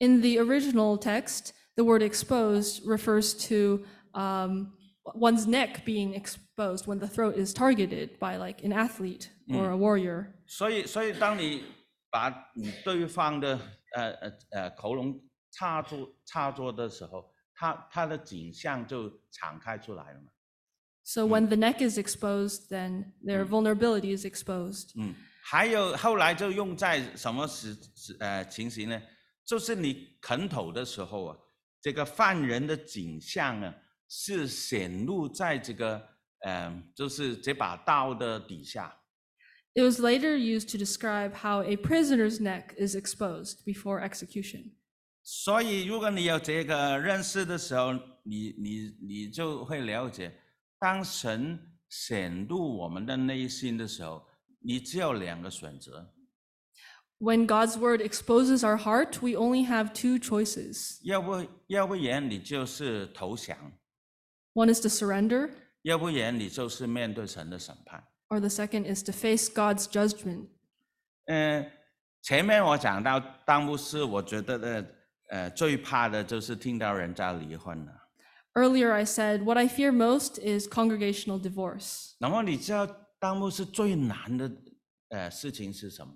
[0.00, 3.84] In the original text, the word exposed refers to
[4.14, 4.72] um,
[5.14, 9.76] one's neck being exposed when the throat is targeted by like an athlete or a
[9.76, 10.34] warrior.
[10.46, 11.64] 所以，所以当你
[12.10, 13.58] 把你对方的
[13.94, 20.30] 呃呃呃喉咙插住插住的时候，他他的景象就敞开出来了嘛。
[21.04, 24.90] So when the neck is exposed, then their vulnerability is exposed.
[24.96, 29.00] 嗯，还有后来就用在什么时时呃情形呢？
[29.51, 31.37] 就是你啃头的时候啊，
[31.81, 33.75] 这个犯人的景象啊，
[34.07, 36.01] 是显露在这个
[36.39, 38.97] 呃，就是这把刀的底下。
[39.73, 44.71] It was later used to describe how a prisoner's neck is exposed before execution.
[45.21, 47.91] 所以，如果你有这个认识的时候，
[48.23, 50.33] 你你你就会了解，
[50.79, 51.59] 当神
[51.89, 54.25] 显露我们的内心的时候，
[54.61, 56.09] 你只有两个选择，
[57.20, 60.98] When God's word exposes our heart, we only have two choices.
[61.02, 63.56] 要不要不然你就是投降，
[64.52, 65.50] One is to surrender,
[65.82, 68.04] 要不然你就是面对神的审判。
[68.28, 70.48] or the second is to face God's judgment.
[71.26, 71.70] 嗯，
[72.22, 74.86] 前面我讲到当牧师，我觉得呢，
[75.30, 77.92] 呃，最怕的就是听到人家离婚了。
[78.54, 82.14] Earlier, I said what I fear most is congregational divorce.
[82.18, 82.86] 那么你知道
[83.18, 84.50] 当牧师最难的
[85.08, 86.14] 呃事情是什么？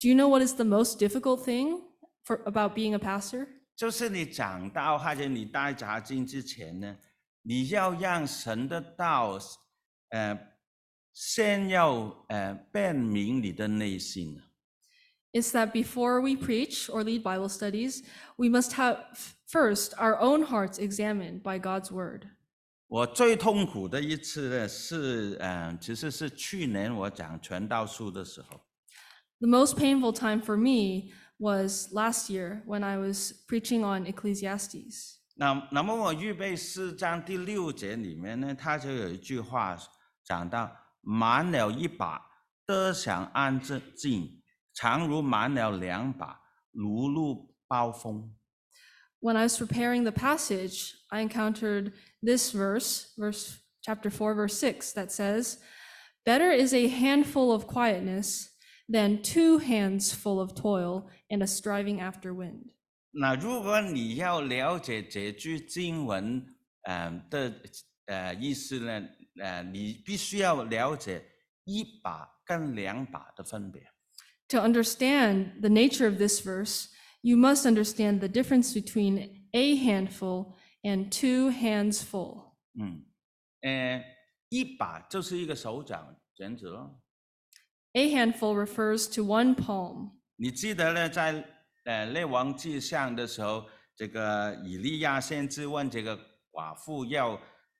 [0.00, 1.80] do you know what is the most difficult thing
[2.24, 3.46] for about being a pastor?
[3.76, 6.96] 就是你讲道或者你带查经之前呢，
[7.42, 9.38] 你要让神的道，
[10.10, 10.38] 呃，
[11.12, 14.40] 先要呃辨明你的内心。
[15.32, 18.04] Is that before we preach or lead Bible studies,
[18.36, 18.98] we must have
[19.48, 22.28] first our own hearts examined by God's word.
[22.86, 28.60] 我最痛苦的一次呢是，嗯、呃，其实是去年我讲传道书的时候。
[29.39, 35.19] The most painful time for me was last year when I was preaching on Ecclesiastes.
[35.35, 39.77] 那那么我预备四章第六节里面呢，他就有一句话
[40.25, 40.69] 讲到：
[41.01, 42.21] 满了一把，
[42.65, 43.59] 得享安
[43.95, 46.41] 静，常如满了两把，
[46.73, 48.35] 如入暴风。
[49.21, 54.93] When I was preparing the passage, I encountered this verse, verse chapter 4 verse 6
[54.93, 55.57] that says,
[56.25, 58.47] "Better is a handful of quietness
[58.87, 62.71] than two hands full of toil and a striving after wind."
[63.11, 66.45] 那如果你要了解这句经文，
[66.83, 67.61] 嗯、的
[68.05, 69.07] 呃意思呢，
[69.41, 71.23] 呃，你必须要了解
[71.63, 73.81] 一把跟两把的分别。
[74.49, 76.87] To understand the nature of this verse,
[77.21, 82.53] you must understand the difference between a handful and two hands full.
[82.79, 83.05] 嗯，
[83.61, 84.03] 呃，
[84.49, 87.01] 一把就是一个手掌这样子咯。
[87.93, 90.11] A handful refers to one palm.
[90.35, 91.43] 你记得呢，在
[91.85, 96.17] 呃列王记上的时候，这个以利亚先知问这个
[96.51, 97.39] 寡妇要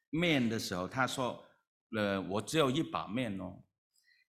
[0.09, 3.63] 面的时候，他说：“呃，我只有一把面哦。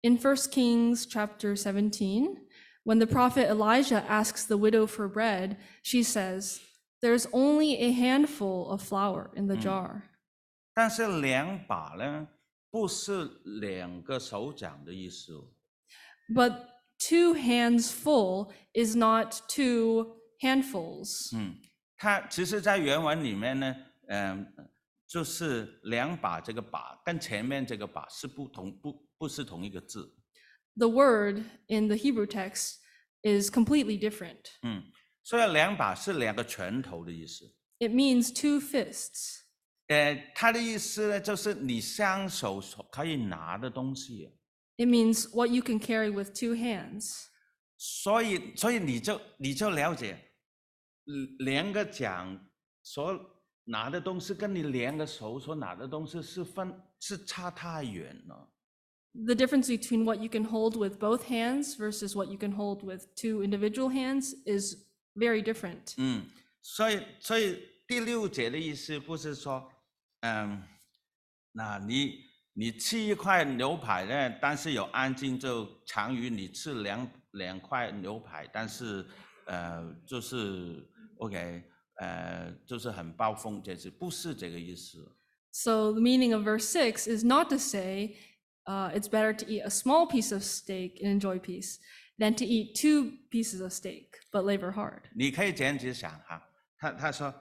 [0.01, 2.47] In 1 Kings chapter 17,
[2.83, 6.59] when the prophet Elijah asks the widow for bread, she says,
[7.01, 10.03] There's only a handful of flour in the jar.
[10.73, 12.27] ”但是两把呢，
[12.71, 15.51] 不是两个手掌的意思哦。
[16.32, 21.34] But two hands full is not two handfuls.
[21.34, 21.56] 嗯，
[21.96, 23.74] 它其实，在原文里面呢，
[24.08, 24.46] 嗯、
[25.08, 30.14] 就是两把这个把跟前面这个把是不同，不不是同一个字。
[30.76, 32.76] The word in the Hebrew text
[33.22, 34.52] is completely different.
[34.62, 34.84] 嗯，
[35.24, 37.52] 所以两把是两个拳头的意思。
[37.80, 39.40] It means two fists.
[39.88, 44.32] 呃，它的意思呢，就是你双手所可以拿的东西。
[44.79, 47.27] It means what you can carry with two hands.
[47.77, 50.17] 所以，所以你就你就了解，
[51.05, 52.49] 嗯两个掌
[52.83, 53.19] 所
[53.65, 58.51] 拿的东西，跟你两个手所拿的东西是分是差太远了。
[59.13, 62.83] The difference between what you can hold with both hands versus what you can hold
[62.83, 64.75] with two individual hands is
[65.15, 65.93] very different.
[65.97, 66.25] 嗯，
[66.61, 69.71] 所以所以第六节的意思不是说，
[70.21, 70.61] 嗯，
[71.53, 72.25] 那你
[72.60, 79.02] 你吃一块牛排呢，但是有安静就长于你吃两两块牛排，但是
[79.46, 80.86] 呃就是
[81.20, 81.62] OK
[82.00, 84.98] 呃就是很暴风这是不是这个意思
[85.52, 88.16] ？So the meaning of verse 6 is not to say
[88.66, 91.78] uh, it's better to eat a small piece of steak and enjoy peace
[92.18, 95.04] than to eat two pieces of steak but labor hard.
[95.16, 96.42] 你可以这样子想哈，
[96.76, 97.32] 他他说，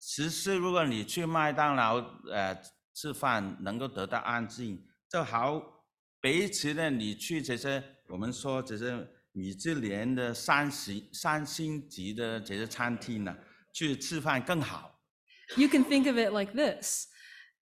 [0.00, 1.98] 其实如果你去麦当劳
[2.32, 2.60] 呃
[2.94, 5.60] 吃饭能够得到安静，就好
[6.20, 13.36] 比起呢你去这些我们说这些米芝莲的三星三星级的这些餐厅呢，
[13.72, 15.00] 去吃饭更好。
[15.56, 17.08] You can think of it like this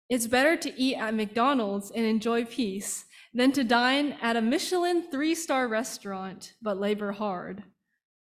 [0.09, 5.11] It's better to eat at McDonald's and enjoy peace than to dine at a Michelin
[5.11, 7.65] three star restaurant but labor hard.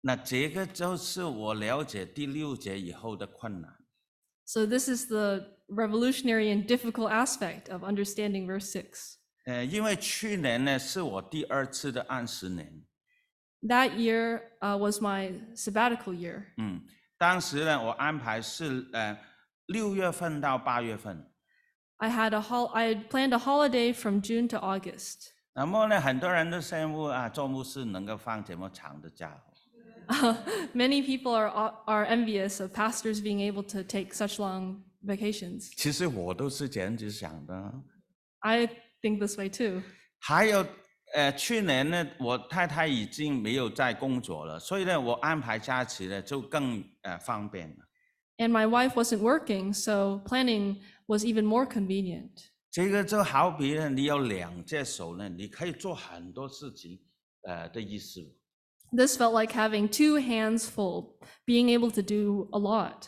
[0.01, 3.77] 那这个就是我了解第六节以后的困难。
[4.45, 9.16] So, this is the revolutionary and difficult aspect of understanding verse 6.
[9.46, 12.84] 呃，因为去年呢是我第二次的安十年，
[13.64, 16.44] That year uh, was my sabbatical year.
[16.58, 16.82] 嗯，
[17.18, 19.18] 当时呢，我安排是呃
[19.68, 21.30] 六月份到八月份。
[21.98, 25.30] I had a hol- I had planned a holiday from June to August.
[25.54, 29.42] 那么呢，很多人都羡慕啊，做牧师能够放这么长的假。
[30.74, 31.50] Many people are
[31.86, 35.72] are envious of pastors being able to take such long vacations.
[35.76, 37.74] 其实我都是这样子想的。
[38.40, 38.68] I
[39.02, 39.82] think this way too.
[40.20, 40.66] 还有，
[41.14, 47.86] 呃，去年呢，我太太已经没有在工作了，所以呢，我安排假期呢就更呃方便了。
[48.38, 52.50] And my wife wasn't working, so planning was even more convenient.
[52.72, 57.00] 这个就好比呢，你有两只手呢，你可以做很多事情，
[57.44, 58.20] 呃的意思。
[58.92, 63.08] This felt like having two hands full, being able to do a lot.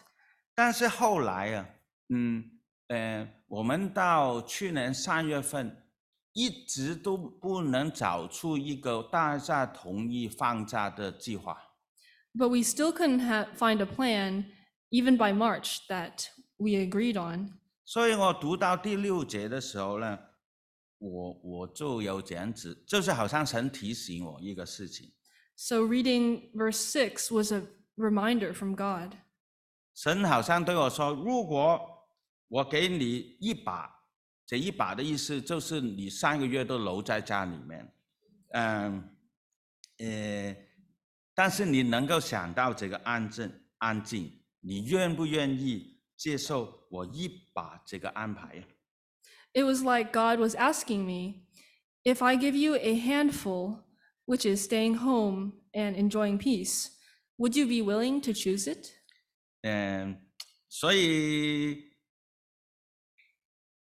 [0.53, 1.69] 但是后来啊，
[2.12, 2.44] 嗯，
[2.88, 5.84] 呃，我们到去年三月份，
[6.32, 11.56] 一直都不能找出一个大家同意放假的计划。
[12.34, 14.46] But we still couldn't ha- find a plan,
[14.90, 17.58] even by March, that we agreed on.
[17.84, 20.18] 所以我读到第六节的时候呢，
[20.98, 25.12] 我我就有这样子，就是好像神提醒我一个事情
[25.56, 27.62] ，So reading verse six was a
[27.96, 29.14] reminder from God.
[29.92, 31.80] 神好像对我说，如果
[32.50, 33.88] 我给你一把，
[34.44, 37.94] 这一把的意思就是你三个月都留在家里面，
[38.48, 39.16] 嗯，
[39.98, 40.56] 呃，
[41.32, 43.48] 但是你能够想到这个安静
[43.78, 48.64] 安静，你愿不愿意接受我一把这个安排
[49.52, 51.46] ？It was like God was asking me,
[52.02, 53.84] if I give you a handful,
[54.26, 56.88] which is staying home and enjoying peace,
[57.38, 58.90] would you be willing to choose it?
[59.62, 60.18] 嗯，
[60.68, 61.89] 所以，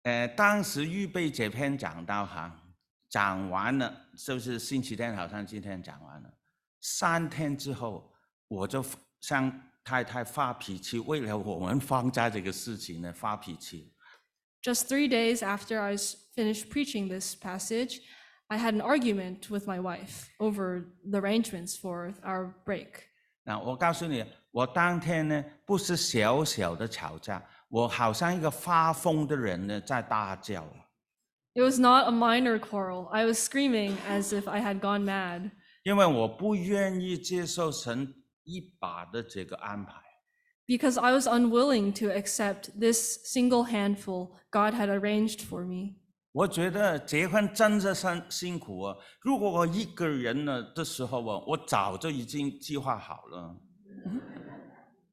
[0.05, 2.55] 呃，当时预备这篇讲道哈，
[3.09, 6.31] 讲完了，就是星期天，好像今天讲完了。
[6.83, 8.13] 三天之后，
[8.47, 8.85] 我就
[9.23, 9.51] 向
[9.83, 13.95] 太太发脾气，为了我们放假这个事情呢发脾气。
[14.63, 18.01] Just three days after I finished preaching this passage,
[18.49, 22.91] I had an argument with my wife over the arrangements for our break.
[23.43, 27.43] 那我告诉你，我当天呢不是小小的吵架，
[27.75, 30.64] 我好像一个发疯的人呢在大叫。
[31.55, 33.09] It was not a minor quarrel.
[33.09, 35.51] I was screaming as if I had gone mad
[35.83, 38.14] 因为我不愿意接受神
[38.45, 39.93] 一把的这个安排。
[40.68, 45.97] because I was unwilling to accept this single handful God had arranged for me.
[46.31, 48.97] 我觉得结婚真的辛辛苦啊！
[49.20, 53.57] 如果我一个人呢的时候啊，我早就已经计划好了。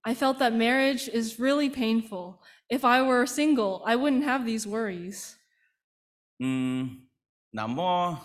[0.02, 2.40] I felt that marriage is really painful.
[2.68, 5.34] If I were single, I wouldn't have these worries.
[6.38, 7.08] 嗯，
[7.50, 8.20] 那么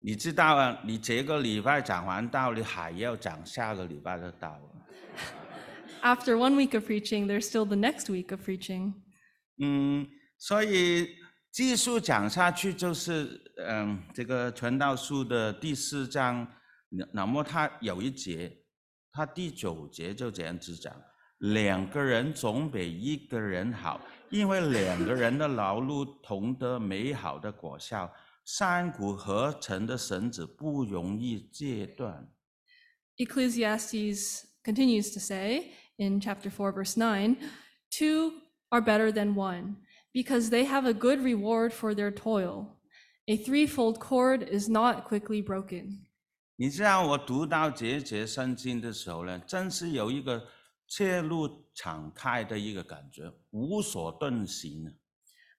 [0.00, 4.68] 你知道啊，你这个礼拜讲完道理，还要讲下个礼拜的道理。
[6.02, 8.94] After one week of preaching, there's still the next week of preaching.
[9.60, 10.06] 嗯，
[10.38, 11.16] 所以
[11.50, 16.46] 继续讲下去就是，嗯，这个传道书的第四章，
[16.90, 18.56] 那那么它有一节，
[19.12, 20.94] 它第九节就这样子讲：
[21.38, 28.12] 两个人总比一个人好，因为两个人的劳碌同得美好的果效。
[28.50, 32.32] 三股合成的绳子不容易戒断。
[33.18, 37.36] Ecclesiastes continues to say in chapter 4, verse 9
[37.90, 38.32] two
[38.70, 39.76] are better than one
[40.14, 42.78] because they have a good reward for their toil.
[43.26, 46.06] A threefold cord is not quickly broken.
[46.55, 50.47] 你知道我读到这节圣经的时候呢，真是有一个
[50.87, 54.93] 切入敞开的一个感觉，无所遁形啊。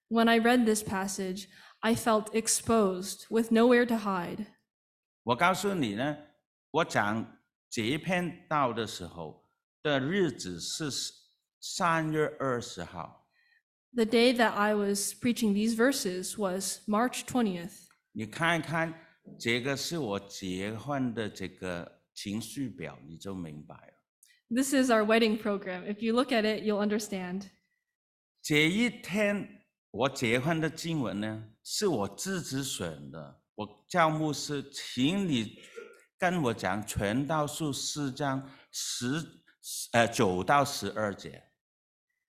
[0.09, 1.47] When I read this passage,
[1.81, 4.47] I felt exposed with nowhere to hide.
[5.25, 6.17] 我告诉你呢，
[6.71, 7.39] 我讲
[7.69, 9.49] 这篇道的时候
[9.83, 10.89] 的日子是
[11.61, 13.27] 三月二十号。
[13.95, 17.89] The day that I was preaching these verses was March 20th.
[18.13, 18.95] 你看一看，
[19.39, 23.95] 这个是我结婚的这个情绪表，你就明白了。
[24.51, 25.85] This is our wedding program.
[25.85, 27.51] If you look at it, you'll understand.
[28.43, 33.41] 这一天我结婚的经文呢，是我自己选的。
[33.55, 35.59] 我叫牧师，请你
[36.19, 39.07] 跟我讲全道书四章十
[39.93, 41.43] 呃九到十二节。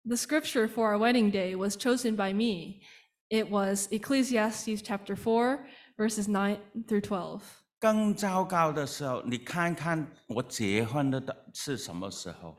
[0.05, 2.81] The scripture for our wedding day was chosen by me.
[3.29, 5.61] It was Ecclesiastes chapter 4,
[6.00, 7.42] verses 9 through 12.
[7.80, 11.22] 更糟糕的时候，你看看我结婚的
[11.54, 12.56] 是什么时候？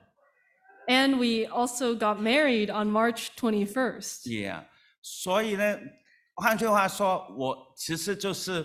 [0.86, 4.28] And we also got married on March 21st.
[4.28, 4.64] Yeah，
[5.02, 5.78] 所以呢，
[6.34, 8.64] 换句话说，我其实就是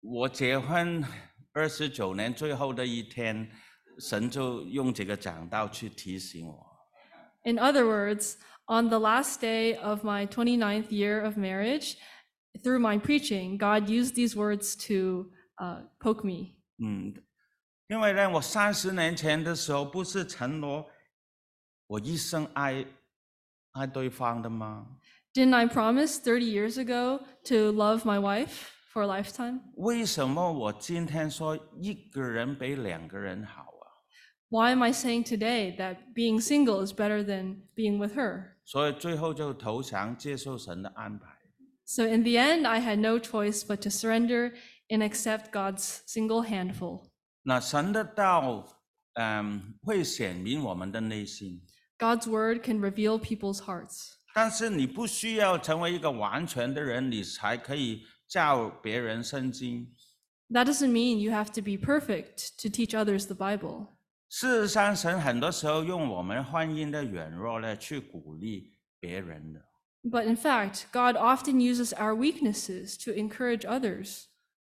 [0.00, 1.04] 我结婚
[1.52, 3.50] 二十九年最后的一天，
[3.98, 6.66] 神就用这个讲道去提醒我。
[7.42, 8.36] In other words,
[8.68, 11.96] on the last day of my 29th year of marriage,
[12.62, 16.56] through my preaching, God used these words to uh, poke me.
[16.78, 17.14] 嗯，
[17.88, 20.86] 因为呢，我三十年前的时候不是承诺
[21.86, 22.84] 我一生爱
[23.72, 24.86] 爱对方的吗？
[25.32, 29.60] Didn't I promise 30 years ago to love my wife for a lifetime?
[29.76, 33.86] 为什么我今天说一个人比两个人好啊？
[34.48, 38.56] Why am I saying today that being single is better than being with her?
[38.64, 41.28] 所以最后就投降，接受神的安排。
[41.84, 44.52] So in the end, I had no choice but to surrender
[44.88, 47.10] and accept God's single handful.
[47.42, 48.66] 那神的道，
[49.14, 51.62] 嗯，会显明我们的内心，
[51.98, 54.14] God's word can reveal people's hearts.
[54.32, 59.92] 但是你不需要成为一个完全的人，你才可以教别人圣经。
[60.50, 63.88] That doesn't mean you have to be perfect to teach others the Bible.
[64.28, 69.60] 事实上，神很多时候用我们婚姻的软弱呢，去鼓励别人的。
[70.04, 74.26] But in fact, God often uses our weaknesses to encourage others.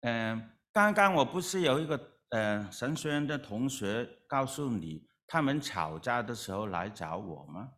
[0.02, 7.72] 嗯，刚刚我不是有一个呃神学院的同学告诉你，他们吵架的时候来找我吗？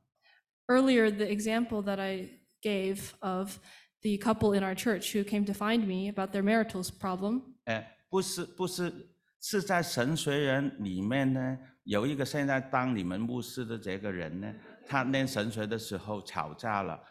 [0.68, 3.60] Earlier, the example that I gave of
[4.02, 8.92] the couple in our church who came to find me about their marital problem, 哎，不是，不是，
[9.40, 14.54] 是在神学院里面呢，有一个现在当你们牧师的这个人呢，
[14.86, 17.02] 他念神学的时候吵架了，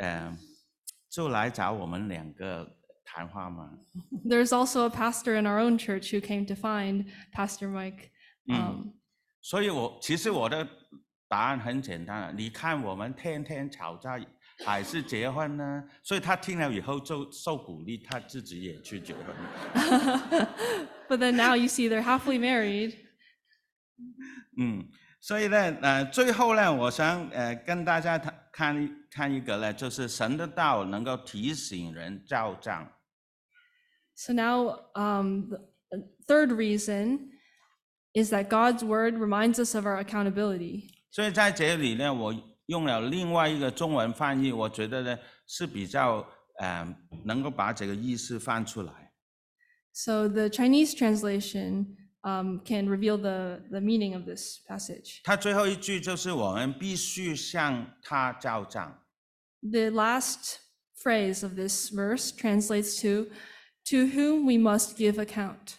[0.00, 0.38] 嗯，
[1.10, 3.70] 就来找我们两个谈话嘛。
[4.24, 8.10] there's also a pastor in our own church who came to find Pastor Mike.
[8.48, 8.94] Um,
[9.40, 10.66] 所以我其实我的
[11.28, 14.18] 答案很简单啊，你看我们天天吵架，
[14.64, 15.84] 还是结婚呢？
[16.02, 19.24] 所以他听了以后就受鼓励，他自己也去结婚。
[21.08, 22.94] but then now you see they're happily married.
[24.58, 24.88] 嗯，
[25.20, 32.90] 所以呢，呃，最后呢，我想呃跟大家谈看一看一个呢，就是神的道能够提醒人照账。
[34.14, 35.58] So now, um, the
[35.90, 37.30] uh, third reason
[38.14, 40.88] is that God's word reminds us of our accountability.
[41.10, 42.34] 所以在这里呢，我
[42.66, 46.26] 用了另外一个中文翻译，我觉得呢是比较
[46.58, 49.12] 呃能够把这个意思翻出来。
[49.92, 55.20] So the Chinese translation um, can reveal the, the meaning of this passage.
[55.22, 59.01] 它最后一句就是我们必须向他照账。
[59.61, 60.59] The last
[61.01, 63.27] phrase of this verse translates to,
[63.89, 65.75] to whom we must give account.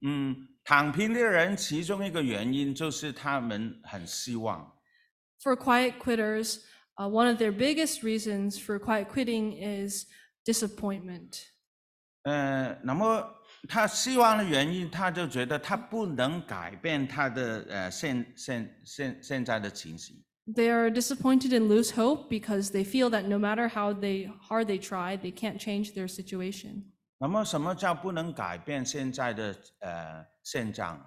[0.00, 4.72] 嗯，躺平的人其中一个原因就是他们很希望，
[5.42, 6.60] For quiet quitters,
[6.96, 10.06] uh, one of their biggest reasons for quiet quitting is
[10.44, 11.42] disappointment.
[12.24, 13.28] 呃，那么
[13.68, 20.16] 他希望的原因，他就觉得他不能改变他的呃现现现现在的情形。
[20.46, 24.66] They are disappointed and lose hope because they feel that no matter how they hard
[24.66, 26.90] they try, they can't change their situation.
[27.18, 31.00] 那么什么叫不能改变现在的呃现状？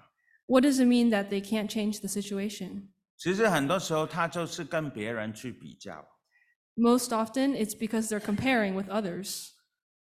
[0.46, 2.88] What does it mean that they can't change the situation?
[3.18, 6.06] 其实很多时候他就是跟别人去比较。
[6.74, 9.50] Most often, it's because they're comparing with others.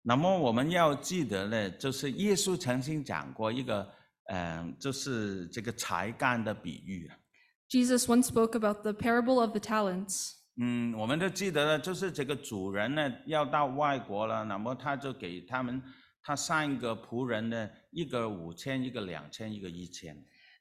[0.02, 3.90] 那么我们要记得呢，就是耶稣曾经讲过一个，
[4.26, 7.16] 嗯、就是这个才干的比喻啊。
[7.68, 10.32] Jesus once spoke about the parable of the talents.
[10.56, 15.82] 嗯，我们都记得了，就是这个主人呢要到外国了，那么他就给他们
[16.22, 20.14] 他三个仆人呢，一个五千，一个两千，一个一千。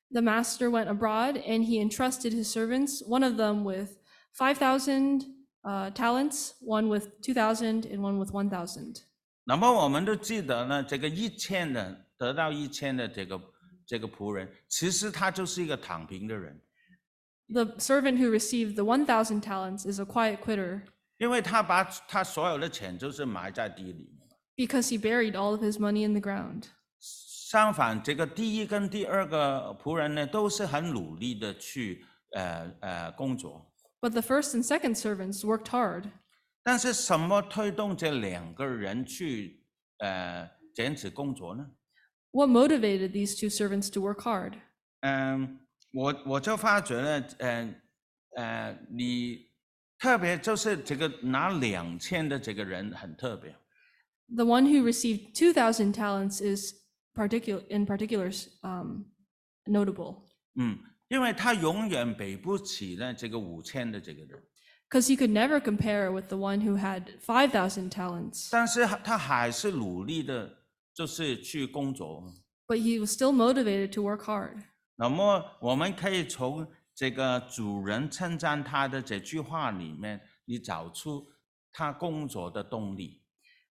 [0.10, 3.98] The master went abroad and he entrusted his servants, one of them with
[4.34, 5.26] 5,000
[5.64, 9.04] uh, talents, one with 2,000, and one with 1,000.
[9.44, 13.42] 那么我们都记得呢，这个一千的得到一千的这个
[13.86, 16.58] 这个仆人，其实他就是一个躺平的人，
[17.54, 20.84] The servant who received the 1,000 talents is a quiet quitter
[21.18, 24.30] 因为他把他所有的钱就是埋在地里面。
[24.56, 26.66] because he buried all of his money in the ground.
[27.00, 33.70] 相反，这个第一跟第二个仆人呢，都是很努力的去呃呃工作。
[34.00, 36.12] But the first and second servants worked hard.
[36.64, 39.64] 但是什么推动这两个人去
[39.98, 41.70] 呃坚持工作呢？
[42.32, 44.54] What motivated these two servants to work hard?
[45.02, 45.60] 嗯，
[45.97, 47.75] 我我就发觉呢，呃
[48.37, 49.47] 呃，你
[49.99, 53.51] 特别就是这个拿两千的这个人很特别。
[54.35, 56.75] The one who received two thousand talents is
[57.15, 58.31] particular, in particular
[58.61, 59.05] um,
[59.65, 60.25] notable
[60.57, 60.79] 嗯，
[61.09, 64.39] 因为他永远比不起呢这个五千的这个人
[64.91, 68.51] ，because he could never compare with the one who had five thousand talents.
[68.53, 70.59] 但是他还是努力的，
[70.93, 72.23] 就是去工作。
[72.67, 74.63] but he was still motivated to work hard.
[74.97, 81.27] 那么我们可以从这个主人称赞他的这句话里面，你找出
[81.71, 83.23] 他工作的动力。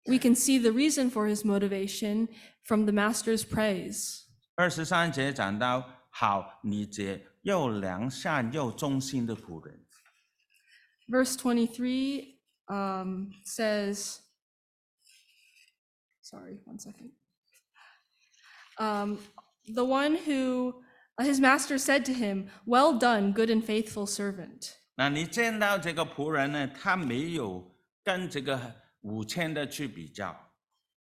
[0.06, 2.30] We can see the reason for his motivation
[2.64, 4.24] from the master's praise.
[4.56, 9.86] 二十三节讲到：好，你这又良善又忠心的仆人。
[11.10, 14.20] Verse twenty three, um, says,
[16.22, 17.12] sorry, one second.
[18.78, 19.18] Um,
[19.74, 20.84] the one who, uh,
[21.19, 24.73] his master said to him, Well done, good and faithful servant.
[24.97, 28.59] 那你见到这个仆人呢，他没有跟这个
[29.01, 30.35] 五千的去比较，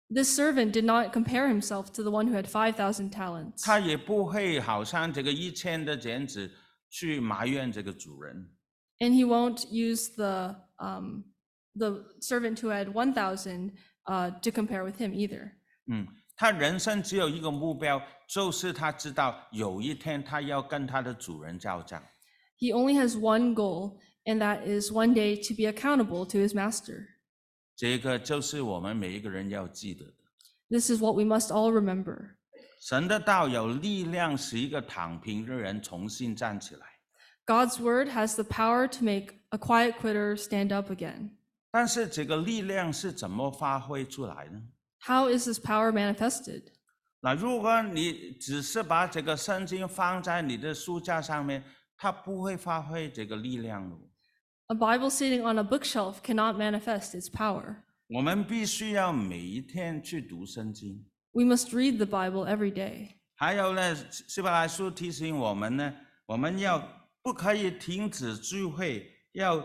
[0.08, 3.64] This servant did not compare himself to the one who had 5,000 talents.
[3.64, 6.50] 他也不会好像这个一千的这样子
[6.90, 8.50] 去埋怨这个主人。
[9.00, 11.24] And he won't use the, um,
[11.74, 13.72] the servant who had 1,000
[14.04, 15.52] uh, to compare with him either.
[15.86, 16.06] 嗯，
[16.37, 22.01] 他人生只有一个目标，就是他知道有一天他要跟他的主人交账。
[22.59, 27.07] He only has one goal, and that is one day to be accountable to his master.
[27.75, 30.13] 这个就是我们每一个人要记得的。
[30.69, 32.35] This is what we must all remember.
[32.79, 36.85] 神的道有力量，使一个躺平的人重新站起来。
[37.45, 41.31] God's word has the power to make a quiet quitter stand up again.
[41.71, 44.61] 但是这个力量是怎么发挥出来呢？
[44.99, 46.63] How is this power manifested?
[47.21, 51.63] 那如果你只是把这个圣经放在你的书架上面，
[51.97, 53.95] 它不会发挥这个力量的。
[54.67, 57.77] A Bible sitting on a bookshelf cannot manifest its power.
[58.09, 61.05] 我们必须要每一天去读圣经。
[61.31, 63.09] We must read the Bible every day.
[63.35, 65.93] 还有呢，希伯来书提醒我们呢，
[66.25, 66.79] 我们要
[67.21, 69.57] 不可以停止聚会，要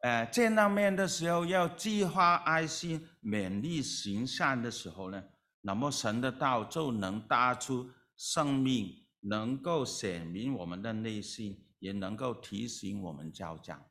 [0.00, 5.22] 呃见到面的时候要计划爱心，勉励行善的时候呢，
[5.62, 13.82] 那么神的道就能搭出生命，能够显明我们的内心，也能够提醒我们交账。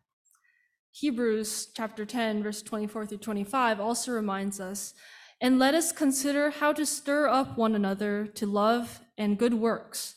[0.93, 4.93] Hebrews chapter 10, verse 24 through 25 also reminds us,
[5.41, 10.13] and let us consider how to stir up one another to love and good works,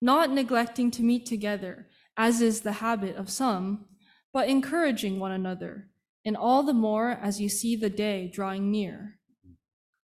[0.00, 1.86] not neglecting to meet together,
[2.18, 3.86] as is the habit of some,
[4.32, 5.88] but encouraging one another,
[6.24, 9.14] and all the more as you see the day drawing near.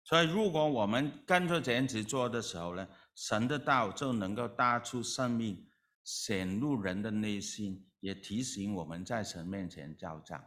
[0.04, 5.66] 所以，如果我们跟着这样子做的时候呢，神的道就能够搭出生命，
[6.04, 10.42] 显露人的内心，也提醒我们在神面前交账。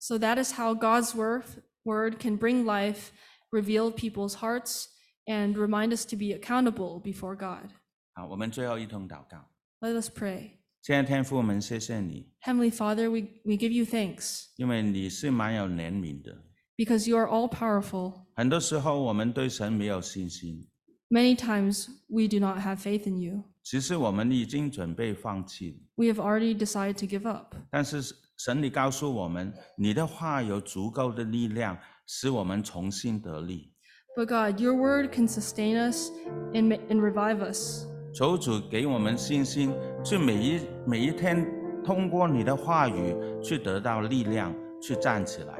[0.00, 1.44] So that is how God's word,
[1.84, 3.10] word can bring life,
[3.52, 4.86] reveal people's hearts,
[5.26, 7.70] and remind us to be accountable before God.
[8.14, 9.48] 好，我们最后一同祷告。
[9.80, 10.53] Let us pray.
[10.84, 16.36] 亲爱的天父，我们谢谢你， Heavenly Father, we, we give you thanks 因为你是蛮有怜悯的。
[16.76, 18.14] because you are all powerful.
[18.34, 20.66] 很多时候我们对神没有信心，
[21.10, 23.44] Many times we do not have faith in you.
[23.62, 25.76] 其实我们已经准备放弃了。
[25.96, 27.54] We have already decided to give up.
[27.70, 28.00] 但是
[28.38, 33.74] 神你告诉我们，你的话有足够的力量，使我们重新得力。
[34.16, 36.10] But God, your word can sustain us
[36.54, 37.84] and, ma- and revive us.
[38.15, 41.45] 求主给我们信心，去每一每一天
[41.83, 43.13] 通过你的话语
[43.43, 45.59] 去得到力量，去站起来。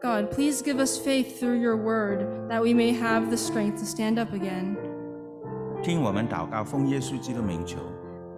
[0.00, 3.84] God, please give us faith through your word that we may have the strength to
[3.84, 4.76] stand up again.
[5.82, 7.76] 听我们祷告，奉耶稣基督名求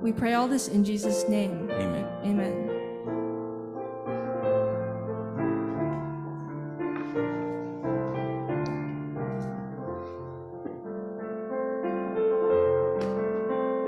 [0.01, 2.05] We pray all this in Jesus' name.，Amen。
[2.25, 2.72] Amen.